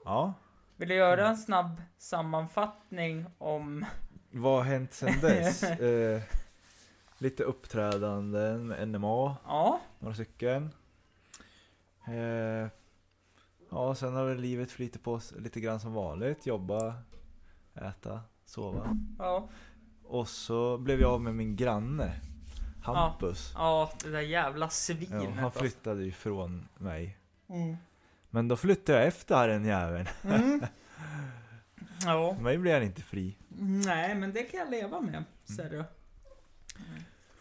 [0.06, 0.34] Ja.
[0.76, 3.86] Vill du göra en snabb sammanfattning om...
[4.32, 5.63] Vad har hänt sedan dess?
[5.63, 6.21] eh,
[7.17, 10.69] lite uppträdanden med NMA, Ja, några stycken.
[12.08, 12.67] Eh,
[13.69, 16.45] ja, sen har väl livet flyttat på lite grann som vanligt.
[16.45, 16.93] Jobba,
[17.73, 18.97] äta, sova.
[19.19, 19.49] ja,
[20.04, 22.13] Och så blev jag av med min granne.
[22.84, 23.52] Hampus.
[23.56, 25.24] ja, det där jävla svinet.
[25.24, 25.60] Ja, han alltså.
[25.60, 27.17] flyttade ju från mig.
[27.50, 27.76] Mm.
[28.30, 30.08] Men då flyttade jag efter den jäveln.
[30.24, 30.65] Mm.
[32.06, 33.38] Ja, Mig blir han inte fri.
[33.86, 35.84] nej men det kan jag leva med, ser du.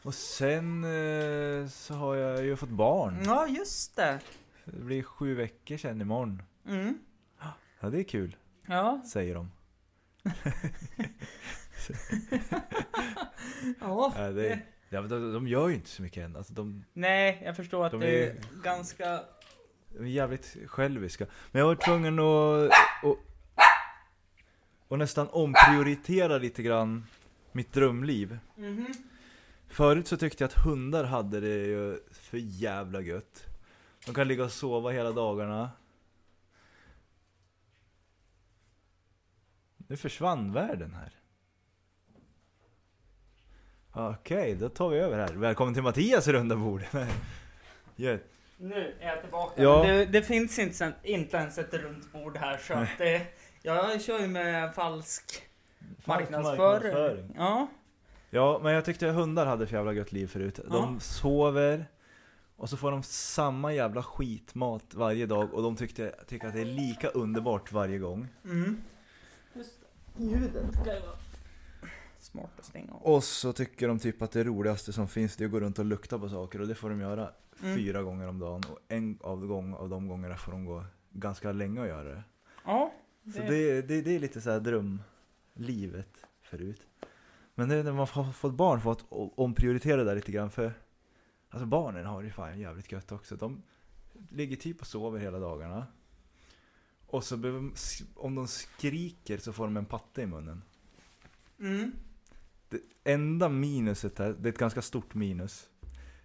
[0.03, 3.23] Och sen eh, så har jag ju fått barn.
[3.25, 4.21] Ja, just det.
[4.65, 6.43] Det blir sju veckor sedan imorgon.
[6.67, 6.99] Mm.
[7.81, 9.51] Ja, det är kul, Ja, säger de.
[13.81, 14.13] ja.
[14.17, 14.59] Ja, det,
[14.93, 16.37] ja, de, de gör ju inte så mycket än.
[16.37, 19.21] Alltså, de, Nej, jag förstår att De det är- är ganska...
[19.89, 21.27] de är jävligt själviska.
[21.53, 22.71] Men jag var tvungen att,
[23.11, 23.19] att,
[24.89, 27.07] att nästan omprioritera lite grann
[27.53, 28.39] mitt drömliv.
[28.57, 28.87] Mhm.
[29.69, 33.45] Förut så tyckte jag att hundar hade det ju för jävla gött.
[34.07, 35.71] De kan ligga och sova hela dagarna.
[39.77, 41.13] Nu försvann världen här.
[43.93, 45.33] Okej, då tar vi över här.
[45.35, 46.83] Välkommen till Mattias runda bord.
[47.97, 48.17] Ja,
[48.57, 49.63] Nu är jag tillbaka.
[49.63, 49.83] Ja.
[49.87, 53.23] Det, det finns inte, inte ens ett runt bord här så att det,
[53.63, 55.43] jag kör ju med falsk
[56.05, 56.59] marknadsföring.
[56.59, 57.35] marknadsföring.
[57.37, 57.67] Ja.
[58.31, 60.61] Ja, men jag tyckte hundar hade för jävla gött liv förut.
[60.69, 61.01] De Ja.
[61.01, 61.87] sover,
[62.57, 66.61] Och så får de samma jävla skitmat varje dag och de tyckte, tycker att det
[66.61, 68.29] är lika underbart varje gång.
[68.45, 68.83] Mm.
[69.55, 69.81] Just
[70.17, 70.25] det.
[70.25, 71.17] Ljudet ska ju vara
[72.33, 73.03] smart att stänga av.
[73.03, 75.79] Och så tycker de typ att det roligaste som finns det är att gå runt
[75.79, 77.31] och lukta på saker och det får de göra
[77.63, 77.77] Mm.
[77.77, 81.53] fyra gånger om dagen och en av, gång, av de gångerna får de gå ganska
[81.53, 82.23] länge och göra det.
[82.65, 82.93] Ja,
[83.25, 86.87] Så det, det, det är lite så här drömlivet förut.
[87.55, 90.51] Men det är när man har fått barn får o- omprioritera det där lite grann
[90.51, 90.73] för
[91.51, 93.37] Alltså barnen har det fan jävligt gött också.
[93.37, 93.63] De
[94.31, 95.87] ligger typ och sover hela dagarna.
[97.07, 97.71] Och så behöver,
[98.15, 100.63] om de skriker så får de en patte i munnen.
[101.61, 101.93] Mm.
[102.73, 105.69] Det enda minuset här, det är ett ganska stort minus.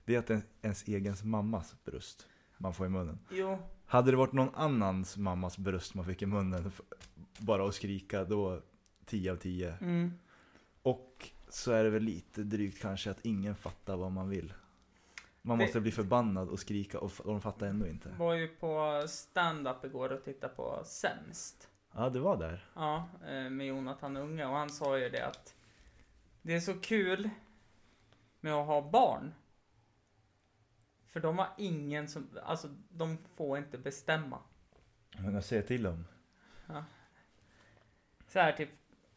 [0.05, 3.19] Det är att en, ens egen mammas bröst man får i munnen.
[3.31, 6.71] Jo, Hade det varit någon annans mammas bröst man fick i munnen
[7.39, 8.61] bara att skrika, då
[9.05, 9.73] 10 av 10.
[9.81, 10.11] mm.
[10.81, 14.53] Och så är det väl lite drygt kanske att ingen fattar vad man vill.
[15.41, 18.09] Man Det- måste bli förbannad och skrika och de fattar ändå inte.
[18.17, 21.69] var ju på stand-up igår och tittade på Sämst.
[21.93, 22.65] Ja, det var där.
[22.75, 25.55] Ja, eh, med Jonathan Unge och han sa ju det att
[26.47, 27.29] det är så kul
[28.39, 29.33] med att ha barn.
[31.05, 34.41] För de har ingen som, alltså de får inte bestämma.
[35.17, 36.05] Men jag säger till dem.
[38.27, 38.69] Så här typ,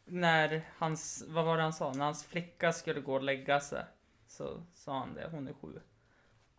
[0.05, 1.93] när hans, vad var det han sa?
[1.93, 3.85] När hans flicka skulle gå och lägga sig.
[4.27, 5.81] Så sa han det, hon är sju.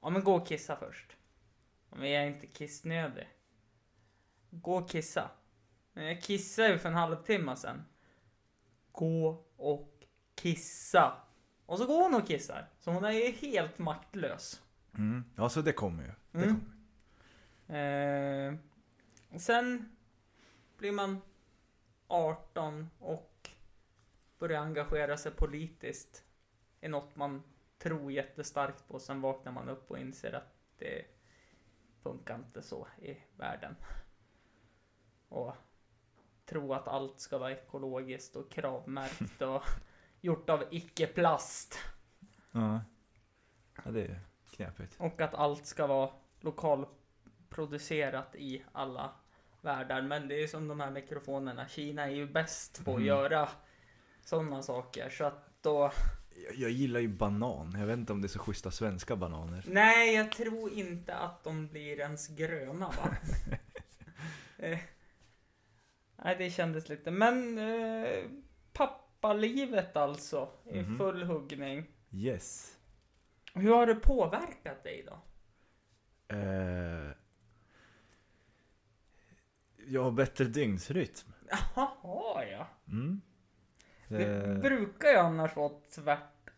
[0.03, 1.17] Ja men gå och kissa först.
[1.91, 3.29] "Ja, Men jag är inte kissnödig.
[4.51, 5.31] Gå och kissa.
[5.93, 7.85] Men jag kissade ju för en halvtimme sedan.
[8.93, 9.92] Gå och
[10.35, 11.17] kissa.
[11.67, 12.69] Och så går hon och kissar.
[12.79, 14.63] Så hon är ju helt maktlös.
[14.95, 15.25] Mm.
[15.37, 16.11] Ja, så det kommer ju.
[16.31, 16.61] Det Mm.
[16.61, 16.73] kommer.
[18.51, 19.97] Eh, sen
[20.79, 21.21] blir man
[22.07, 23.51] 18 och
[24.39, 26.25] börjar engagera sig politiskt
[26.81, 27.43] i något man
[27.79, 28.99] tror jättestarkt på.
[28.99, 31.05] Sen vaknar man upp och inser att det
[32.03, 33.77] funkar inte så i världen.
[35.29, 35.55] Och
[36.47, 39.63] tro att allt ska vara ekologiskt och kravmärkt och
[40.23, 41.79] gjort av icke-plast.
[42.53, 42.81] Ja.
[43.85, 44.97] ja, det är knepigt.
[44.99, 49.13] Och att allt ska vara lokalproducerat i alla
[49.61, 50.03] världar.
[50.03, 51.69] Men det är som de här mikrofonerna.
[51.69, 53.07] Kina är ju bäst på att Mm.
[53.07, 53.49] göra
[54.25, 55.11] sådana saker.
[55.11, 55.93] Så att då...
[56.45, 57.75] Jag, jag gillar ju banan.
[57.79, 59.65] Jag vet inte om det är så schyssta svenska bananer.
[59.67, 63.17] Nej, jag tror inte att de blir ens gröna va?
[64.59, 64.79] eh,
[66.17, 67.11] nej, det kändes lite.
[67.11, 68.25] Men eh,
[69.27, 70.49] pappalivet alltså.
[70.65, 70.99] I Mhm.
[70.99, 71.87] full huggning.
[72.11, 72.77] Yes.
[73.55, 75.19] Hur har det påverkat dig då?
[76.37, 77.11] Eh,
[79.87, 81.33] jag har bättre dygnsrytm.
[81.75, 82.67] Jaha, ja.
[82.89, 83.21] Mm.
[84.09, 86.51] Det Det, brukar ju annars vara tvärt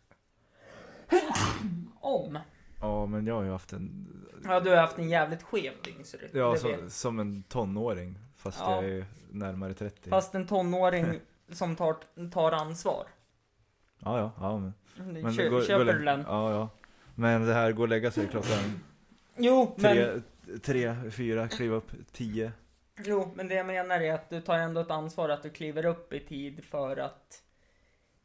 [2.00, 2.38] om.
[2.80, 4.10] ja, men jag har ju haft en...
[4.44, 6.38] Ja, du har haft en jävligt skev dygnsrytm.
[6.38, 8.18] Ja, så, som en tonåring.
[8.36, 8.82] Fast Ja.
[8.82, 10.10] jag är närmare 30.
[10.10, 11.20] Fast en tonåring
[11.52, 11.96] som tar,
[12.32, 13.06] tar ansvar.
[13.98, 14.32] Ja, ja.
[14.40, 14.72] ja men,
[15.22, 16.24] men Kö, går- köper du den?
[16.28, 16.68] Ja, ja.
[17.14, 18.80] Men det här går och lägga sig klockan
[19.36, 20.20] Jo men, tre,
[20.62, 22.52] tre, fyra, kliva upp tio.
[22.96, 25.84] jo, men det jag menar är att du tar ändå ett ansvar att du kliver
[25.84, 27.42] upp i tid för att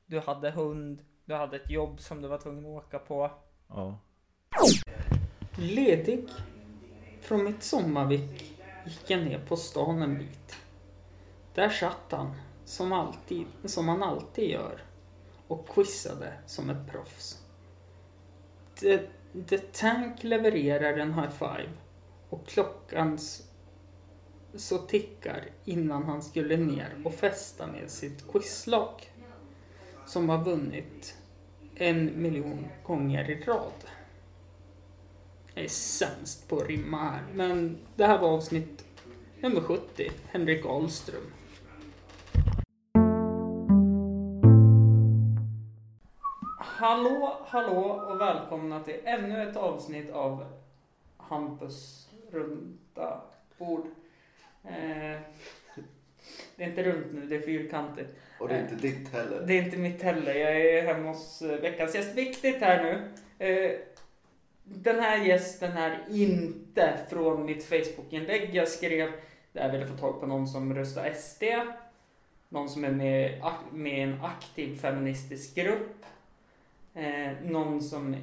[0.05, 3.32] du hade hund, du hade ett jobb som du var tvungen att åka på.
[3.67, 3.99] Ja.
[5.58, 6.27] Ledig
[7.21, 10.55] från mitt sommarvik gick jag ner på stan en bit.
[11.53, 12.34] Där satt han,
[12.69, 14.84] som alltid, som man alltid gör,
[15.47, 17.43] och quizade som ett proffs.
[18.75, 18.99] The,
[19.47, 21.69] The Tank levererar en high five
[22.29, 23.19] och klockan
[24.55, 29.13] så tickar innan han skulle ner och festa med sitt quizlag
[30.05, 31.17] som har vunnit
[31.76, 33.84] en miljon gånger i rad.
[35.53, 38.86] Jag är sämst på att rimma här, men det här var avsnitt
[39.39, 41.38] nummer 70, Henrik Ahlström.
[46.80, 50.45] Hallå, hallå och välkomna till ännu ett avsnitt av
[51.17, 53.21] Hampus runda
[53.57, 53.86] bord.
[54.63, 55.19] Eh,
[56.55, 58.09] det är inte runt nu, det är fyrkantigt.
[58.39, 59.43] Och det är inte ditt heller.
[59.47, 60.34] Det är inte mitt heller.
[60.34, 62.15] Jag är hemma hos eh, veckans gäst.
[62.15, 63.11] Viktigt här nu.
[63.45, 63.71] Eh,
[64.63, 68.55] den här gästen är inte från mitt Facebook-inlägg.
[68.55, 69.11] Jag skrev
[69.51, 71.43] där jag ville få tag på någon som röstar SD.
[72.49, 76.05] Någon som är med, med i en aktiv feministisk grupp.
[77.00, 78.16] Eh, någon som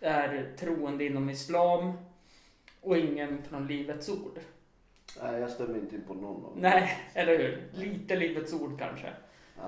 [0.00, 1.92] är troende inom islam.
[2.80, 4.38] Och ingen från Livets Ord.
[5.22, 6.52] Nej, jag stämmer inte in på någon av dem.
[6.60, 7.68] Nej, eller hur?
[7.72, 9.12] Lite Livets Ord kanske.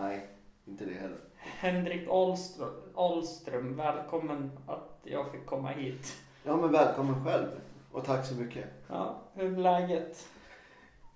[0.01, 0.27] Nej,
[0.65, 1.19] inte det heller.
[1.37, 6.17] Henrik Ahlström, Ahlström, välkommen att jag fick komma hit.
[6.45, 7.49] Ja, men välkommen själv.
[7.93, 8.65] Och tack så mycket.
[8.89, 10.29] Ja, hur är läget?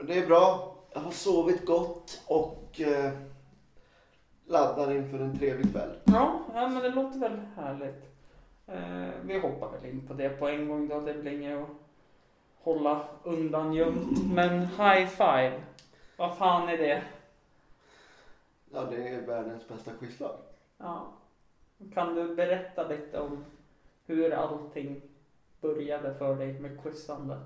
[0.06, 0.76] Det är bra.
[0.92, 3.12] Jag har sovit gott och eh,
[4.46, 5.90] laddar inför en trevlig kväll.
[6.04, 8.04] Ja, ja men det låter väl härligt.
[8.66, 11.00] Eh, vi hoppar väl in på det på en gång då.
[11.00, 11.68] Det är väl inget att
[12.58, 14.34] hålla undan gömt.
[14.34, 15.62] Men high five.
[16.16, 17.02] Vad fan är det?
[18.72, 20.36] Ja, det är världens bästa quizlag.
[20.78, 21.06] Ja.
[21.94, 23.44] Kan du berätta lite om
[24.06, 25.02] hur allting
[25.60, 27.38] började för dig med quizandet?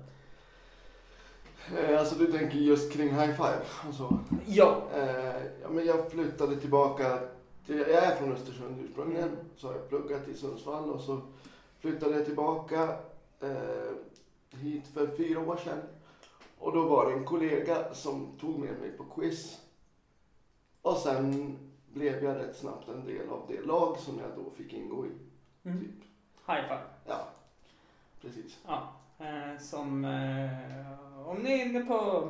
[1.77, 4.19] Eh, alltså du tänker just kring high five och så.
[4.45, 4.81] Ja.
[4.95, 7.19] Eh, ja, men jag flyttade tillbaka.
[7.65, 9.37] Till, jag är från Östersund ursprungligen.
[9.55, 11.21] Så har jag pluggat i Sundsvall och så
[11.79, 12.97] flyttade jag tillbaka
[13.41, 13.91] eh,
[14.49, 15.79] hit för fyra år sedan.
[16.59, 19.59] Och då var det en kollega som tog med mig på quiz.
[20.81, 21.57] Och sen
[21.93, 25.09] blev jag rätt snabbt en del av det lag som jag då fick ingå i.
[25.63, 25.79] Mm.
[25.79, 26.03] Typ.
[26.47, 26.81] High five.
[27.05, 27.27] Ja,
[28.21, 28.57] precis.
[28.67, 28.93] Ja.
[29.19, 32.27] Eh, som eh, om ni är inne på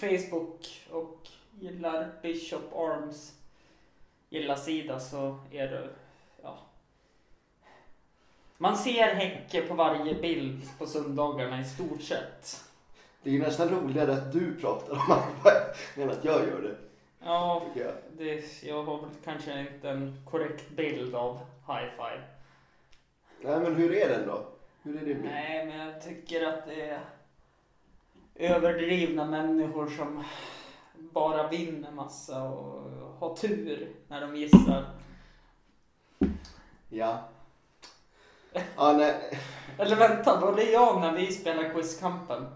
[0.00, 1.28] Facebook och
[1.60, 3.34] gillar Bishop Arms
[4.28, 5.88] gilla sida så är det
[6.42, 6.58] ja.
[8.58, 12.64] Man ser Häcke på varje bild på söndagarna i stort sett.
[13.22, 16.76] Det är ju nästan roligare att du pratar om five än att jag gör det.
[17.24, 17.92] Ja, jag.
[18.18, 22.22] det, jag har väl kanske inte en korrekt bild av high five.
[23.40, 24.46] Nej men hur är den då?
[24.82, 25.24] Hur är din bild?
[25.24, 27.00] Nej, men jag tycker att det är
[28.40, 30.24] överdrivna människor som
[30.94, 34.84] bara vinner massa och har tur när de gissar.
[36.88, 37.18] Ja.
[38.76, 39.38] Ja, nej.
[39.78, 42.46] Eller vänta, var det jag när vi spelade Quizkampen?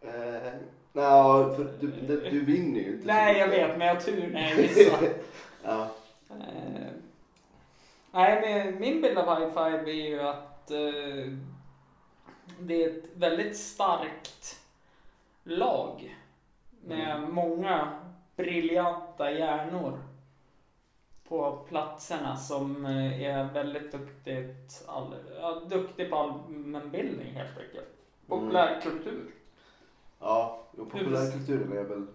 [0.00, 0.52] Eh,
[0.92, 3.06] nej, för du, du, du vinner ju inte.
[3.06, 4.98] Nej, jag vet, men jag har tur när jag gissar.
[5.62, 5.88] Ja.
[6.30, 6.90] Eh,
[8.10, 11.32] nej, men min bild av high five är ju att eh,
[12.58, 14.59] det är ett väldigt starkt
[15.50, 16.16] lag
[16.84, 17.92] med många
[18.36, 19.98] briljanta hjärnor
[21.28, 27.88] på platserna som eh, är väldigt duktigt, all, ja, duktig på allmänbildning helt enkelt.
[28.26, 29.30] Populärkultur.
[30.20, 32.06] Ja, och populärkulturen är väl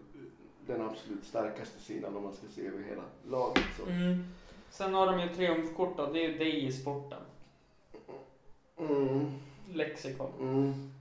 [0.67, 3.63] den absolut starkaste sidan om man ska se över hela laget.
[3.77, 3.85] Så.
[3.85, 4.27] Mm.
[4.69, 7.21] Sen har de ju triumfkort då, det är ju dig i sporten.
[8.77, 9.31] Mm,
[9.73, 10.31] Lexikon.
[10.39, 10.94] mm.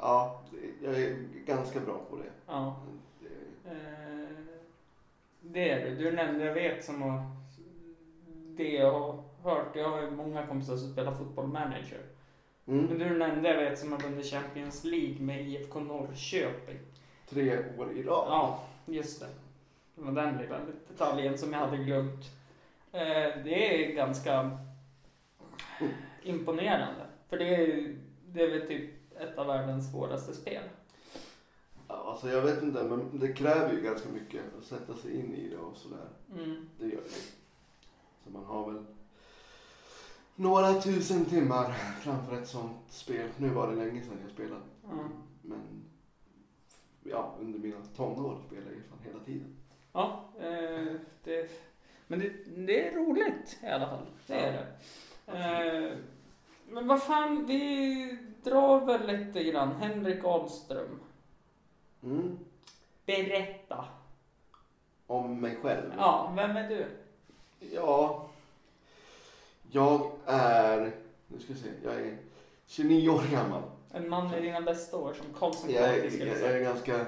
[0.00, 0.40] Ja,
[0.82, 2.30] jag är ganska bra på det.
[2.46, 2.76] Ja.
[3.20, 4.30] det Eh,
[5.40, 5.96] det är du.
[5.96, 7.22] Du nämnde, jag vet som har,
[8.56, 12.00] det jag har hört, jag har ju många kompisar som spelar fotboll manager.
[12.64, 12.98] Men mm.
[12.98, 16.78] du nämnde, jag vet, som har vunnit Champions League med IFK Norrköping.
[17.28, 18.24] Tre år i rad.
[18.28, 19.26] Ja, just det.
[19.94, 22.24] Det var den lilla detaljen som jag hade glömt.
[22.92, 24.58] Eh, det är ganska
[26.22, 27.06] imponerande.
[27.28, 27.96] För det är,
[28.26, 30.62] det är väl typ ett av världens svåraste spel.
[31.86, 35.48] Alltså jag vet inte, men det kräver ju ganska mycket att sätta sig in i
[35.48, 36.08] det och sådär.
[36.34, 36.68] Mm.
[36.78, 37.10] Det gör det.
[38.24, 38.84] Så man har väl
[40.34, 43.28] några tusen timmar framför ett sånt spel.
[43.36, 44.62] Nu var det länge sedan jag spelade.
[44.82, 45.08] Ja.
[45.42, 45.84] Men
[47.02, 49.56] ja, under mina tonår spelade jag fan hela tiden.
[49.92, 50.94] Ja, eh,
[51.24, 51.50] det,
[52.06, 54.06] men det, det är roligt i alla fall.
[54.26, 54.66] Det är det.
[55.32, 55.96] Eh,
[56.68, 59.72] men vad fan, vi drar väl lite grann.
[59.72, 61.00] Henrik Ahlström.
[62.02, 62.38] Mm.
[63.06, 63.84] Berätta.
[65.06, 65.92] Om mig själv.
[65.96, 66.86] Ja, vem är du?
[67.74, 68.26] Ja.
[69.70, 70.92] Jag är,
[71.28, 72.18] nu ska vi se, jag är
[72.66, 73.62] 29 år gammal.
[73.90, 76.56] En man i dina bästa år som Karlsson Jag är, jag säga.
[76.56, 77.06] är ganska,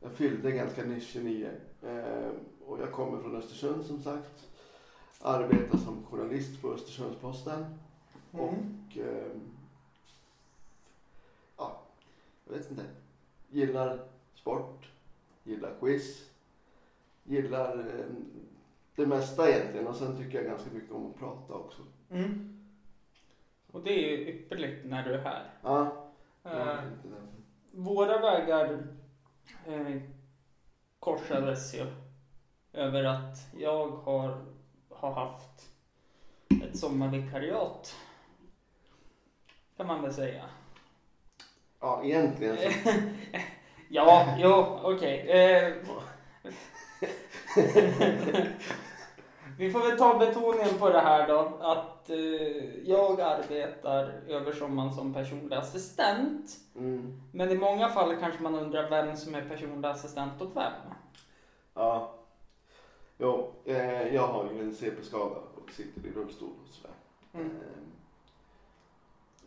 [0.00, 1.50] jag fyllde ganska nyss 29.
[1.82, 2.30] Eh,
[2.66, 4.48] och jag kommer från Östersund som sagt.
[5.20, 7.78] Arbetar som journalist på Östersundsposten.
[8.32, 8.44] Mm.
[8.44, 9.02] Och ja,
[12.52, 12.84] jag vet inte.
[13.50, 13.98] Gillar
[14.34, 14.90] sport,
[15.44, 16.30] gillar quiz,
[17.24, 18.24] gillar ehm,
[18.96, 19.86] det mesta egentligen.
[19.86, 21.82] Och sen tycker jag ganska mycket om att prata också.
[22.10, 22.58] Mm.
[23.72, 25.50] Och det är ju ypperligt när du är här.
[25.62, 26.02] Ja,
[26.44, 26.78] Eh.
[27.70, 28.86] Våra vägar
[29.66, 30.02] eh,
[30.98, 31.86] korsades ju
[32.72, 34.44] över att jag har,
[34.88, 35.70] har haft
[36.62, 37.96] ett sommarvikariat.
[39.76, 40.44] Kan man väl säga.
[41.82, 42.68] Ja, egentligen så.
[43.88, 45.30] ja, jo, okej.
[45.30, 45.72] Eh,
[49.58, 51.58] Vi får väl ta betoningen på det här då.
[51.60, 52.16] Att eh,
[52.84, 56.56] jag arbetar över sommaren som personlig assistent.
[56.76, 57.20] Mm.
[57.32, 60.72] Men i många fall kanske man undrar vem som är personlig assistent åt vem.
[61.74, 62.14] Ja.
[63.18, 66.94] Jo, eh, jag har ju en CP-skada och sitter i rullstol och sådär.
[67.34, 67.46] Mm.
[67.46, 67.52] Eh,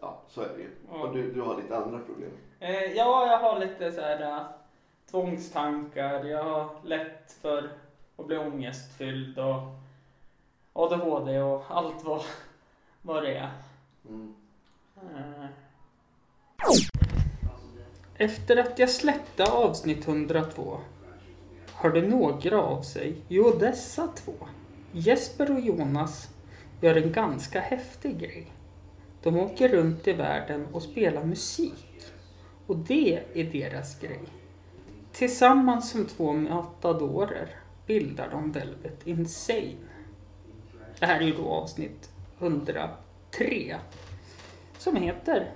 [0.06, 0.70] Ja, så är det ju.
[0.92, 1.02] Ja.
[1.02, 2.32] Och du, du har lite andra problem.
[2.60, 4.46] Eh, ja, jag har lite så här äh,
[5.12, 6.24] tvångstankar.
[6.24, 7.70] Jag har lätt för
[8.18, 9.62] att bli ångestfylld och
[10.74, 12.22] ADHD och allt vad,
[13.02, 13.52] vad det är.
[14.10, 14.36] Mm.
[14.96, 15.46] Eh,
[18.18, 20.78] Efter att jag släppte avsnitt 102
[21.74, 23.16] hörde några av sig.
[23.28, 24.34] Jo, dessa två.
[24.92, 26.30] Jesper och Jonas
[26.82, 28.52] gör en ganska häftig grej.
[29.26, 32.06] De åker runt i världen och spelar musik.
[32.68, 34.24] Och det är deras grej.
[35.12, 37.50] Tillsammans som två matadorer
[37.88, 39.76] bildar de Velvet Insane.
[41.00, 42.10] Det här är ju då avsnitt
[42.40, 43.76] 103.
[44.78, 45.52] Som heter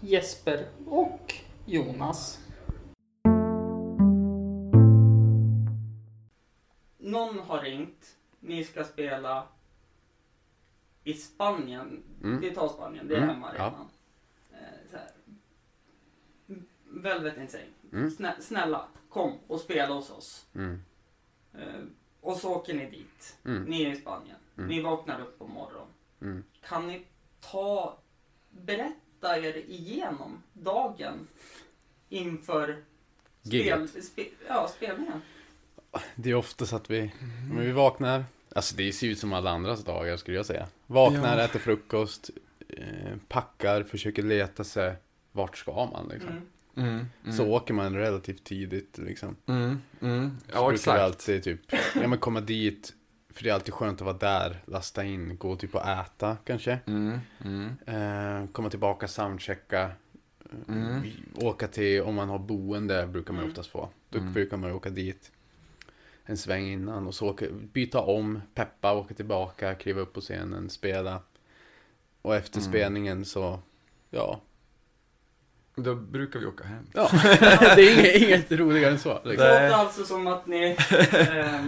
[0.00, 1.34] Jesper och
[1.66, 2.38] Jonas.
[6.98, 8.16] någon har ringt.
[8.40, 9.46] Ni ska spela
[11.08, 12.02] i Spanien.
[12.22, 12.40] Mm.
[12.40, 13.64] Vi tar Spanien, det är Mm, hemma ja.
[13.64, 13.88] redan.
[14.52, 15.10] Eh, så här.
[16.84, 17.64] Velvet Insane.
[17.92, 18.10] Mm.
[18.10, 20.46] Snä, snälla, kom och spela hos oss.
[20.54, 20.82] Mm.
[21.54, 21.82] Eh,
[22.20, 23.36] och så åker ni dit.
[23.44, 23.62] Mm.
[23.64, 24.36] Ni är i Spanien.
[24.58, 24.68] Mm.
[24.68, 25.88] Ni vaknar upp på morgonen.
[26.20, 26.44] Mm.
[26.68, 27.04] Kan ni
[27.40, 27.98] ta,
[28.50, 31.28] berätta er igenom dagen
[32.08, 32.82] inför
[33.42, 35.20] spel, spe, ja, spelningen?
[36.14, 37.12] Det är oftast att vi,
[37.58, 38.24] vi vaknar,
[38.54, 40.66] alltså det ser ut som alla andras dagar skulle jag säga.
[40.86, 41.44] Vaknar, Ja.
[41.44, 42.30] äter frukost,
[42.68, 44.94] eh, packar, försöker leta sig,
[45.32, 46.30] vart ska man liksom.
[46.30, 46.42] Mm.
[46.88, 47.36] Mm, mm.
[47.36, 49.36] Så åker man relativt tidigt liksom.
[49.46, 50.30] Mm, mm.
[50.40, 51.00] Så Ja, brukar vi exakt.
[51.00, 51.60] alltid typ,
[51.94, 52.92] ja men komma dit,
[53.32, 56.78] för det är alltid skönt att vara där, lasta in, gå typ och äta kanske.
[56.86, 59.90] Mm, mm, Eh, komma tillbaka, soundchecka.
[60.68, 61.02] Mm.
[61.02, 63.50] vi- Åka till, om man har boende brukar man Mm.
[63.50, 63.88] oftast få.
[64.10, 64.32] Då Mm.
[64.32, 65.32] brukar man åka dit
[66.30, 70.70] en sväng innan och så åka, byta om, peppa, åka tillbaka, kliva upp på scenen,
[70.70, 71.22] spela.
[72.22, 72.70] Och efter Mm.
[72.70, 73.58] spelningen så,
[74.10, 74.40] ja.
[75.76, 76.86] Då brukar vi åka hem.
[76.94, 77.08] ja.
[77.76, 79.08] det är inget, inget roligare än så.
[79.22, 79.46] Det Liksom.
[79.48, 80.76] låter alltså som att ni
[81.12, 81.66] eh,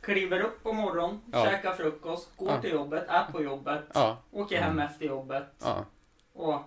[0.00, 1.44] kliver upp på morgonen, Ja.
[1.44, 2.60] käkar frukost, går Ja.
[2.60, 4.86] till jobbet, är på jobbet, Ja, åker hem Mm.
[4.86, 5.84] efter jobbet ja.
[6.32, 6.60] och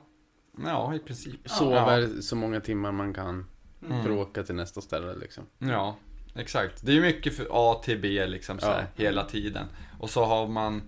[0.65, 1.49] Ja, i princip.
[1.49, 3.45] Sover så många timmar man kan
[3.85, 4.03] mm.
[4.03, 5.43] för att åka till nästa ställe liksom.
[5.59, 5.95] Ja,
[6.39, 6.85] exakt.
[6.85, 9.03] Det är ju mycket för A till B liksom så här, Ja.
[9.03, 9.65] hela tiden.
[9.99, 10.81] Och så har man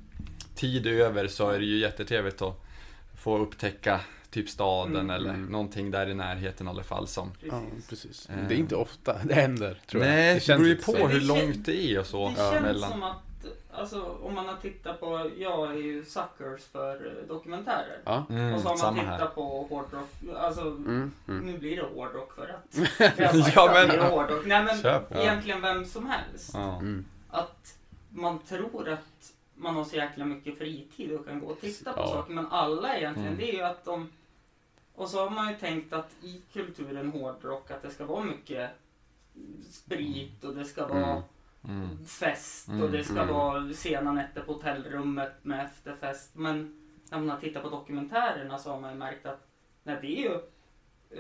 [0.55, 2.61] tid över så är det ju jättetrevligt att
[3.15, 3.99] få upptäcka
[4.31, 5.09] typ staden Mm.
[5.09, 5.45] eller Mm.
[5.45, 8.29] någonting där i närheten i alla fall som Ja, Precis.
[8.49, 10.11] Det är inte ofta det händer, tror jag.
[10.11, 12.61] Nej, det, känns beror ju på hur Det långt det är och så Det känns
[12.61, 12.89] mellan.
[12.91, 13.15] som att,
[13.71, 18.01] alltså om man har tittat på, jag är ju suckers för eh, dokumentärer.
[18.05, 18.25] Ja.
[18.29, 19.27] Mm, och så har man tittat här.
[19.27, 21.45] på hårdrock, alltså Mm, mm.
[21.45, 22.89] nu blir det hårdrock för att
[23.19, 24.45] jag har sagt Ja, men- det är hårdrock.
[24.45, 25.15] Nej men Kör på.
[25.17, 26.51] egentligen vem som helst.
[26.53, 26.77] Ja.
[26.79, 27.05] Mm.
[27.29, 27.77] att
[28.09, 31.99] man tror att man har så jäkla mycket fritid och kan gå och titta på
[31.99, 32.07] Ja.
[32.07, 32.33] saker.
[32.33, 33.39] Men alla egentligen, Mm.
[33.39, 34.09] det är ju att de...
[34.95, 38.69] Och så har man ju tänkt att i kulturen hårdrock att det ska vara mycket
[39.71, 41.23] sprit och det ska vara
[41.69, 42.05] Mm.
[42.05, 43.27] fest och Mm, det ska mm.
[43.33, 46.35] vara sena nätter på hotellrummet med efterfest.
[46.35, 46.75] Men
[47.11, 49.47] när man har tittat på dokumentärerna så har man ju märkt att
[49.83, 50.33] nej, det är ju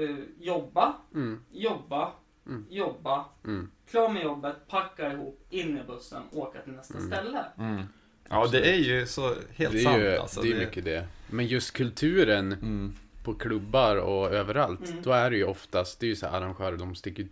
[0.09, 1.43] eh, jobba, Mm.
[1.51, 2.11] jobba,
[2.47, 2.65] Mm.
[2.69, 3.71] jobba, Mm.
[3.91, 7.11] klar med jobbet, packa ihop, in i bussen, åka till nästa Mm.
[7.11, 7.45] ställe.
[7.57, 7.81] Mm.
[8.29, 10.41] Ja, det är ju så helt det är sant ju, alltså.
[10.41, 11.07] det är mycket det.
[11.29, 12.95] Men just kulturen Mm.
[13.33, 14.89] På klubbar och överallt.
[14.89, 15.01] Mm.
[15.03, 17.27] Då är det ju oftast, det är ju så här arrangörer, de sticker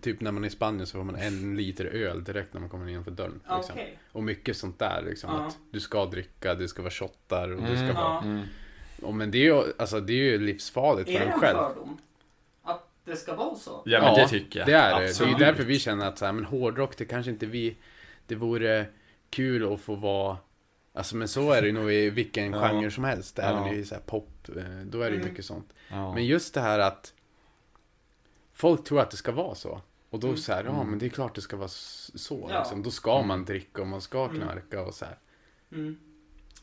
[0.00, 2.70] typ när man är i Spanien så får man en liter öl direkt när man
[2.70, 3.40] kommer innanför dörren.
[3.48, 3.72] Ja, Liksom.
[3.74, 3.98] Okej.
[4.12, 5.30] Och mycket sånt där liksom.
[5.30, 5.46] Ja.
[5.46, 7.94] Att du ska dricka, det ska vara shottar och det ska Mm.
[7.94, 8.04] vara...
[8.04, 8.22] Ja.
[8.24, 8.42] Mm.
[9.02, 11.40] Och men det är ju, alltså, det är ju livsfarligt Är för det en en
[11.40, 11.58] själv.
[11.58, 11.98] fördom?
[12.62, 13.82] Att det ska vara så?
[13.84, 14.68] Ja, men det tycker jag.
[14.68, 15.08] Det är det.
[15.08, 15.38] Absolut.
[15.38, 17.76] Det är därför vi känner att så här, men hårdrock, det kanske inte vi...
[18.26, 18.86] Det vore
[19.30, 20.36] kul att få vara...
[20.96, 22.68] Alltså men så är det nog i vilken Ja.
[22.68, 23.38] genre som helst.
[23.38, 25.28] Även i så här pop, eh, då är det ju Mm.
[25.28, 25.72] mycket sånt.
[25.90, 26.14] Ja.
[26.14, 27.14] Men just det här att
[28.52, 29.80] folk tror att det ska vara så.
[30.10, 30.38] Och då Mm.
[30.38, 30.90] så här, ja Mm.
[30.90, 32.46] men det är klart det ska vara så.
[32.50, 32.58] Ja.
[32.58, 32.82] Liksom.
[32.82, 33.28] Då ska Mm.
[33.28, 34.36] man dricka och man ska Mm.
[34.40, 35.18] knarka och så här.
[35.72, 35.96] Mm.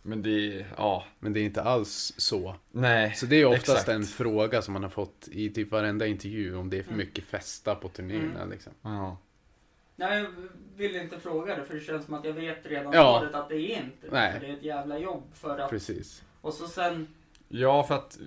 [0.03, 2.55] Men det, ja, Men det är inte alls så.
[2.71, 3.13] nej.
[3.15, 3.89] Så det är oftast Exakt.
[3.89, 7.23] en fråga som man har fått i typ varenda intervju om det är för mycket
[7.23, 8.49] festa på turnéerna Mm.
[8.49, 8.73] liksom.
[8.81, 9.17] Ja.
[10.01, 10.27] Nej, jag
[10.77, 13.19] vill inte fråga det för det känns som att jag vet redan Ja.
[13.19, 14.11] svaret att det är inte det.
[14.11, 14.33] Nej.
[14.33, 15.69] För Det är ett jävla jobb för att...
[15.69, 16.23] Precis.
[16.41, 17.07] Och så sen...
[17.47, 18.19] ja, för att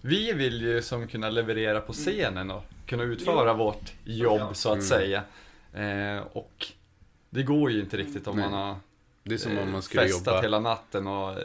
[0.00, 3.56] vi vill ju som kunna leverera på scenen och kunna utföra Jo.
[3.56, 4.56] vårt jobb Såklart.
[4.56, 4.86] så att Mm.
[4.86, 5.22] säga.
[6.18, 6.66] Eh, och
[7.30, 8.50] det går ju inte riktigt om Nej.
[8.50, 8.76] man har
[9.22, 10.42] Det är som om eh, man skulle festat jobba...
[10.42, 11.38] hela natten och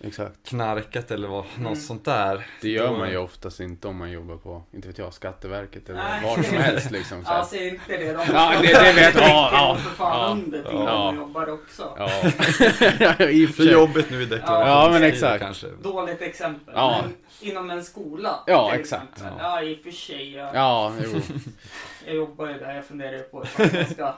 [0.00, 0.32] Exakt.
[0.48, 1.62] knarkat eller vad, Mm.
[1.70, 2.46] något sånt där.
[2.60, 5.98] Det gör man ju oftast inte om man jobbar på, inte vet jag, Skatteverket eller
[6.02, 6.22] Nej.
[6.24, 7.24] var som helst liksom.
[7.24, 7.30] Så.
[7.32, 8.12] Ja, säg inte det.
[8.12, 9.28] De Ja, det- det vet jag.
[9.28, 10.84] Ja, ja, för fan ja, under ja.
[11.04, 11.96] man jobbar också.
[11.98, 13.24] Ja.
[13.28, 15.42] I för jobbet nu i deklarationstid Ja, men exakt.
[15.42, 15.66] kanske.
[15.82, 16.74] Dåligt exempel.
[16.76, 17.02] Ja.
[17.02, 17.14] Men
[17.50, 18.40] inom en skola.
[18.46, 19.20] Ja, exakt.
[19.20, 19.26] Ja.
[19.38, 20.32] Ja, i och för sig.
[20.34, 21.20] Jag, Ja, jo.
[22.06, 22.74] jag jobbar ju där.
[22.74, 24.14] Jag funderar ju på ifall jag ska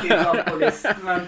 [0.00, 0.86] till alkoholist.
[1.02, 1.20] Men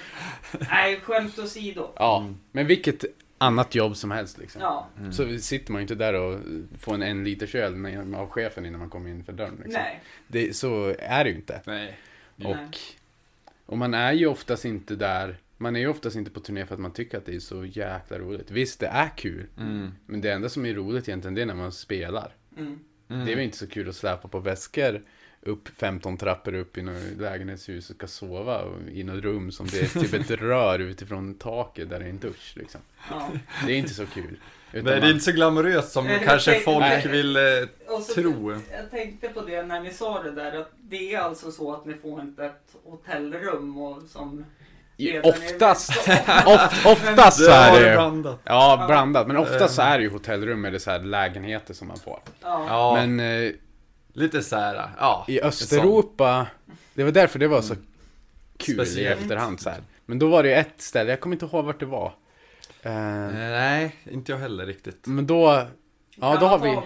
[0.70, 1.88] nej, skämt åsido.
[1.96, 3.04] Ja, men vilket
[3.38, 4.60] annat jobb som helst liksom.
[4.62, 6.40] Ja, Så sitter man ju inte där och
[6.78, 9.54] får en en liters öl när- av chefen innan man kommer in för dörren.
[9.64, 9.72] Liksom.
[9.82, 10.00] nej.
[10.28, 11.60] Det, så är det ju inte.
[11.66, 11.98] Nej.
[12.44, 12.78] Och,
[13.66, 16.74] och man är ju oftast inte där, man är ju oftast inte på turné för
[16.74, 18.50] att man tycker att det är så jäkla roligt.
[18.50, 19.46] Visst, det är kul.
[19.58, 19.92] Mm.
[20.06, 22.32] Men det enda som är roligt egentligen, det är när man spelar.
[22.56, 22.78] Mm.
[23.08, 23.26] Mm.
[23.26, 25.02] Det är väl inte så kul att släpa på väskor
[25.46, 29.80] upp 15 trappor upp i något lägenhetshus och ska sova i något rum som det
[29.80, 32.80] är typ ett rör utifrån taket där det är en dusch liksom.
[33.10, 33.28] Ja.
[33.66, 34.36] Det är inte så kul.
[34.72, 37.08] Utan Nej, det är inte så glamoröst som jag kanske tänkte- folk Nej.
[37.08, 37.42] vill eh,
[37.88, 38.52] Och så, tro.
[38.52, 41.86] Jag tänkte på det när ni sa det där att det är alltså så att
[41.86, 44.44] ni får inte ett hotellrum och som
[45.22, 45.90] Oftast,
[46.46, 48.40] oft, oftast så är har det blandat.
[48.44, 49.26] Ja, blandat.
[49.26, 52.20] Men oftast så är det ju hotellrum eller så här lägenheter som man får.
[52.42, 52.64] Ja.
[52.68, 53.52] Ja, Men eh,
[54.16, 55.24] lite så här, ja.
[55.28, 56.46] i Östeuropa,
[56.94, 57.74] det var därför det var så
[58.56, 59.20] kul Speciellt.
[59.20, 59.80] i efterhand så här.
[60.06, 62.12] Men då var det ju ett ställe, jag kommer inte ihåg vart det var.
[62.82, 62.92] Eh,
[63.32, 65.06] Nej, inte jag heller riktigt.
[65.06, 65.66] men då,
[66.16, 66.78] ja Kan då har vi,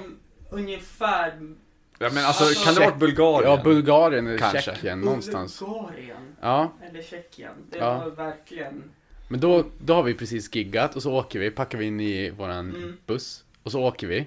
[0.50, 1.54] Ungefär
[1.98, 3.50] Ja, men alltså, Alltså- kan det vara Bulgarien?
[3.50, 4.62] ja Bulgarien eller Kanske.
[4.62, 5.60] Tjeckien någonstans.
[5.60, 7.52] Bulgarien Ja, eller Tjeckien.
[7.70, 7.98] Det Ja.
[7.98, 8.82] var verkligen...
[9.28, 12.30] men då, då har vi precis giggat och så åker vi, packar vi in i
[12.30, 12.96] våran Mm.
[13.06, 14.26] buss och så åker vi.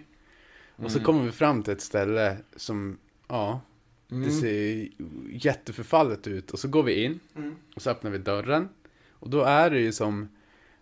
[0.76, 1.06] Och så Mm.
[1.06, 2.98] kommer vi fram till ett ställe som,
[3.28, 3.62] ja,
[4.08, 4.32] det Mm.
[4.32, 4.88] ser
[5.46, 6.52] jätteförfallet ut.
[6.52, 7.56] Och så går vi in Mm.
[7.76, 8.70] och så öppnar vi dörren.
[9.12, 10.30] Och då är det ju som,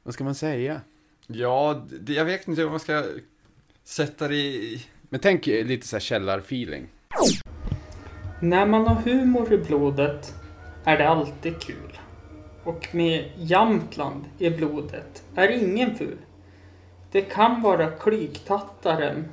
[0.04, 0.82] vad ska man säga?
[1.28, 3.04] Ja, det, jag vet inte om man ska
[3.84, 4.86] sätta det i...
[5.10, 6.88] Men tänk lite så här källarfeeling.
[8.42, 10.36] När man har humor i blodet
[10.84, 11.98] är det alltid kul.
[12.64, 16.18] Och med Jämtland i blodet är ingen ful.
[17.12, 19.26] Det kan vara klygtattaren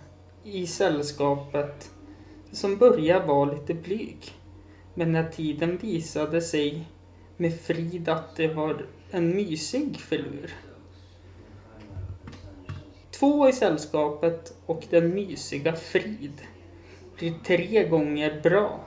[0.53, 1.91] i sällskapet
[2.53, 4.33] som börjar vara lite blyg.
[4.95, 6.89] Men när tiden visade sig
[7.37, 10.55] med frid att det var en mysig filur.
[13.11, 16.41] Två i sällskapet och den mysiga Frid
[17.17, 18.81] blir tre gånger bra.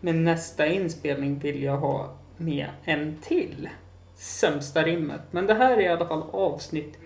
[0.00, 3.68] Men nästa inspelning vill jag ha med en till.
[4.14, 5.20] Sämsta rimmet.
[5.30, 6.98] Men det här är i alla fall avsnitt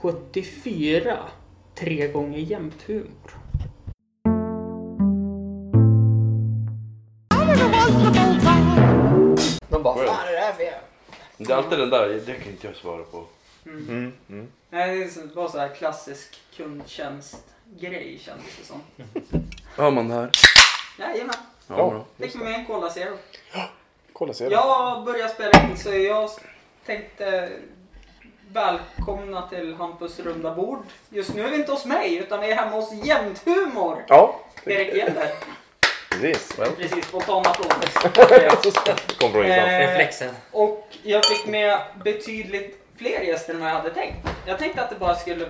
[0.00, 1.18] 74.
[1.74, 3.30] Tre gånger jämnt humor.
[9.68, 10.64] De bara, vad fan är det här för
[11.36, 13.24] Det är alltid den där, det kan inte jag svara på.
[13.66, 13.88] Mm.
[13.88, 14.48] Mm, mm.
[14.70, 18.80] Nej, det är så- bara så här klassisk kundtjänstgrej kändes det som.
[19.76, 20.30] Hör man det här?
[20.98, 21.34] Jajamän.
[21.68, 21.76] Ja,
[22.18, 22.26] Ja.
[22.26, 23.16] Fick med en Cola Zero.
[24.12, 24.52] Kolla, ser du?
[24.56, 26.30] Jag börjar spela in så jag
[26.86, 27.50] tänkte
[28.54, 30.78] välkomna till Hampus runda bord.
[31.08, 34.04] Just nu är vi inte hos mig utan vi är hemma hos Jämthumor.
[34.08, 35.30] Ja, Erik Gjeller.
[36.10, 36.56] precis.
[36.76, 37.74] Precis, spontan applåd.
[39.20, 39.44] Kom från.
[39.44, 40.34] Eh, Reflexen.
[40.52, 44.16] Och jag fick med betydligt fler gäster än vad jag hade tänkt.
[44.46, 45.46] Jag tänkte att det bara skulle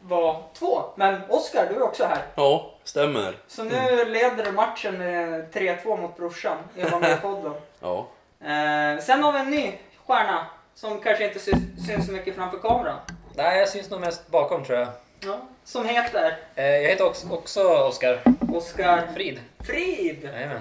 [0.00, 0.82] vara två.
[0.96, 2.22] Men Oskar, du är också här.
[2.34, 3.36] Ja, stämmer.
[3.46, 7.54] Så nu leder du matchen med 3-2 mot brorsan i Var med i podden.
[7.80, 8.06] Ja.
[8.40, 9.72] Eh, sen har vi en ny
[10.06, 10.46] stjärna
[10.80, 12.98] som kanske inte syns, syns så mycket framför kameran.
[13.34, 14.88] Nej, jag syns nog mest bakom tror jag.
[15.20, 15.40] Ja.
[15.64, 18.20] Som heter Eh, jag heter också, också Oskar
[18.54, 19.40] Oskar Frid.
[19.60, 20.24] Frid.
[20.24, 20.60] Jajamän.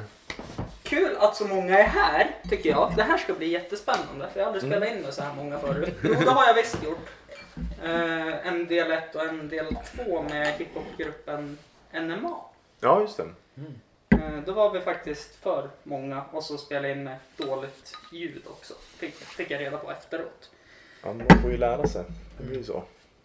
[0.84, 2.94] Kul att så många är här, tycker jag.
[2.96, 5.60] Det här ska bli jättespännande, för jag har aldrig spelat in med så här många
[5.60, 5.94] förut.
[6.04, 7.10] Jo, det har jag visst gjort.
[7.84, 11.58] Eh, en del 1 och en del 2 med hiphopgruppen
[11.94, 12.36] NMA.
[12.80, 13.24] Ja, just det.
[13.24, 13.64] Eh,
[14.46, 18.74] då var vi faktiskt för många och så spelade in med dåligt ljud också.
[18.98, 20.50] Fick, fick jag reda på efteråt.
[21.04, 22.04] Ja, man får ju lära sig.
[22.38, 22.84] Det blir ju så.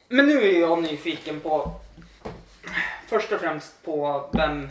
[0.09, 1.73] Men nu är jag nyfiken på
[3.07, 4.69] först och främst på vem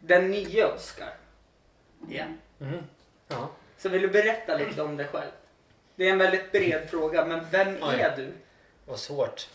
[0.00, 1.08] den nya Oscar
[2.10, 2.36] är.
[2.60, 2.82] Mm.
[3.28, 3.48] Ja.
[3.78, 5.30] Så vill du berätta lite om dig själv?
[5.96, 8.00] Det är en väldigt bred fråga, men vem Oj.
[8.00, 8.32] är du?
[8.86, 9.48] Vad svårt.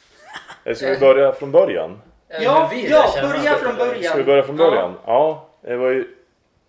[0.64, 2.02] Eh, Ska vi börja från början?
[2.28, 4.04] Ja, vi ja, lär känna börja från början.
[4.04, 4.96] Ska vi börja från början?
[5.06, 6.16] Ja, det var ju...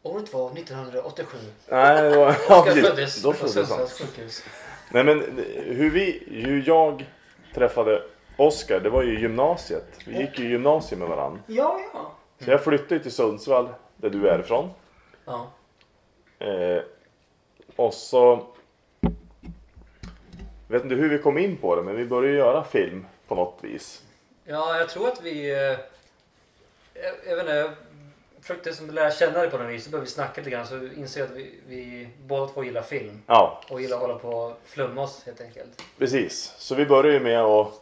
[0.02, 1.38] Året var 1987.
[1.68, 2.36] Nej, det var...
[2.48, 3.64] Ja, Oskar föddes Då på föddes han.
[3.66, 4.44] Sundsvalls sjukhus.
[4.90, 5.20] Nej men
[5.56, 7.06] hur vi, hur jag
[7.54, 8.02] träffade
[8.36, 9.84] Oskar, det var ju i gymnasiet.
[10.06, 11.40] Vi gick ju i gymnasiet med varandra.
[11.46, 12.12] Ja, ja.
[12.44, 14.70] Så jag flyttade ju till Sundsvall, där du är ifrån.
[15.24, 15.50] Ja.
[16.38, 16.82] Eh,
[17.76, 18.46] och så...
[20.68, 23.58] Vet inte hur vi kom in på det, men vi började göra film på något
[23.62, 24.02] vis.
[24.44, 25.50] Ja, jag tror att vi...
[25.50, 25.78] eh,
[27.02, 27.70] Jag, jag vet inte,
[28.48, 29.84] försökte som lära känna dig på något vis.
[29.84, 32.82] Så började vi snacka lite grann så inser jag att vi, vi båda två gillar
[32.82, 33.22] film.
[33.26, 33.60] Ja.
[33.70, 35.82] Och gillar att hålla på och flumma oss helt enkelt.
[35.98, 37.80] Precis, så vi började ju med att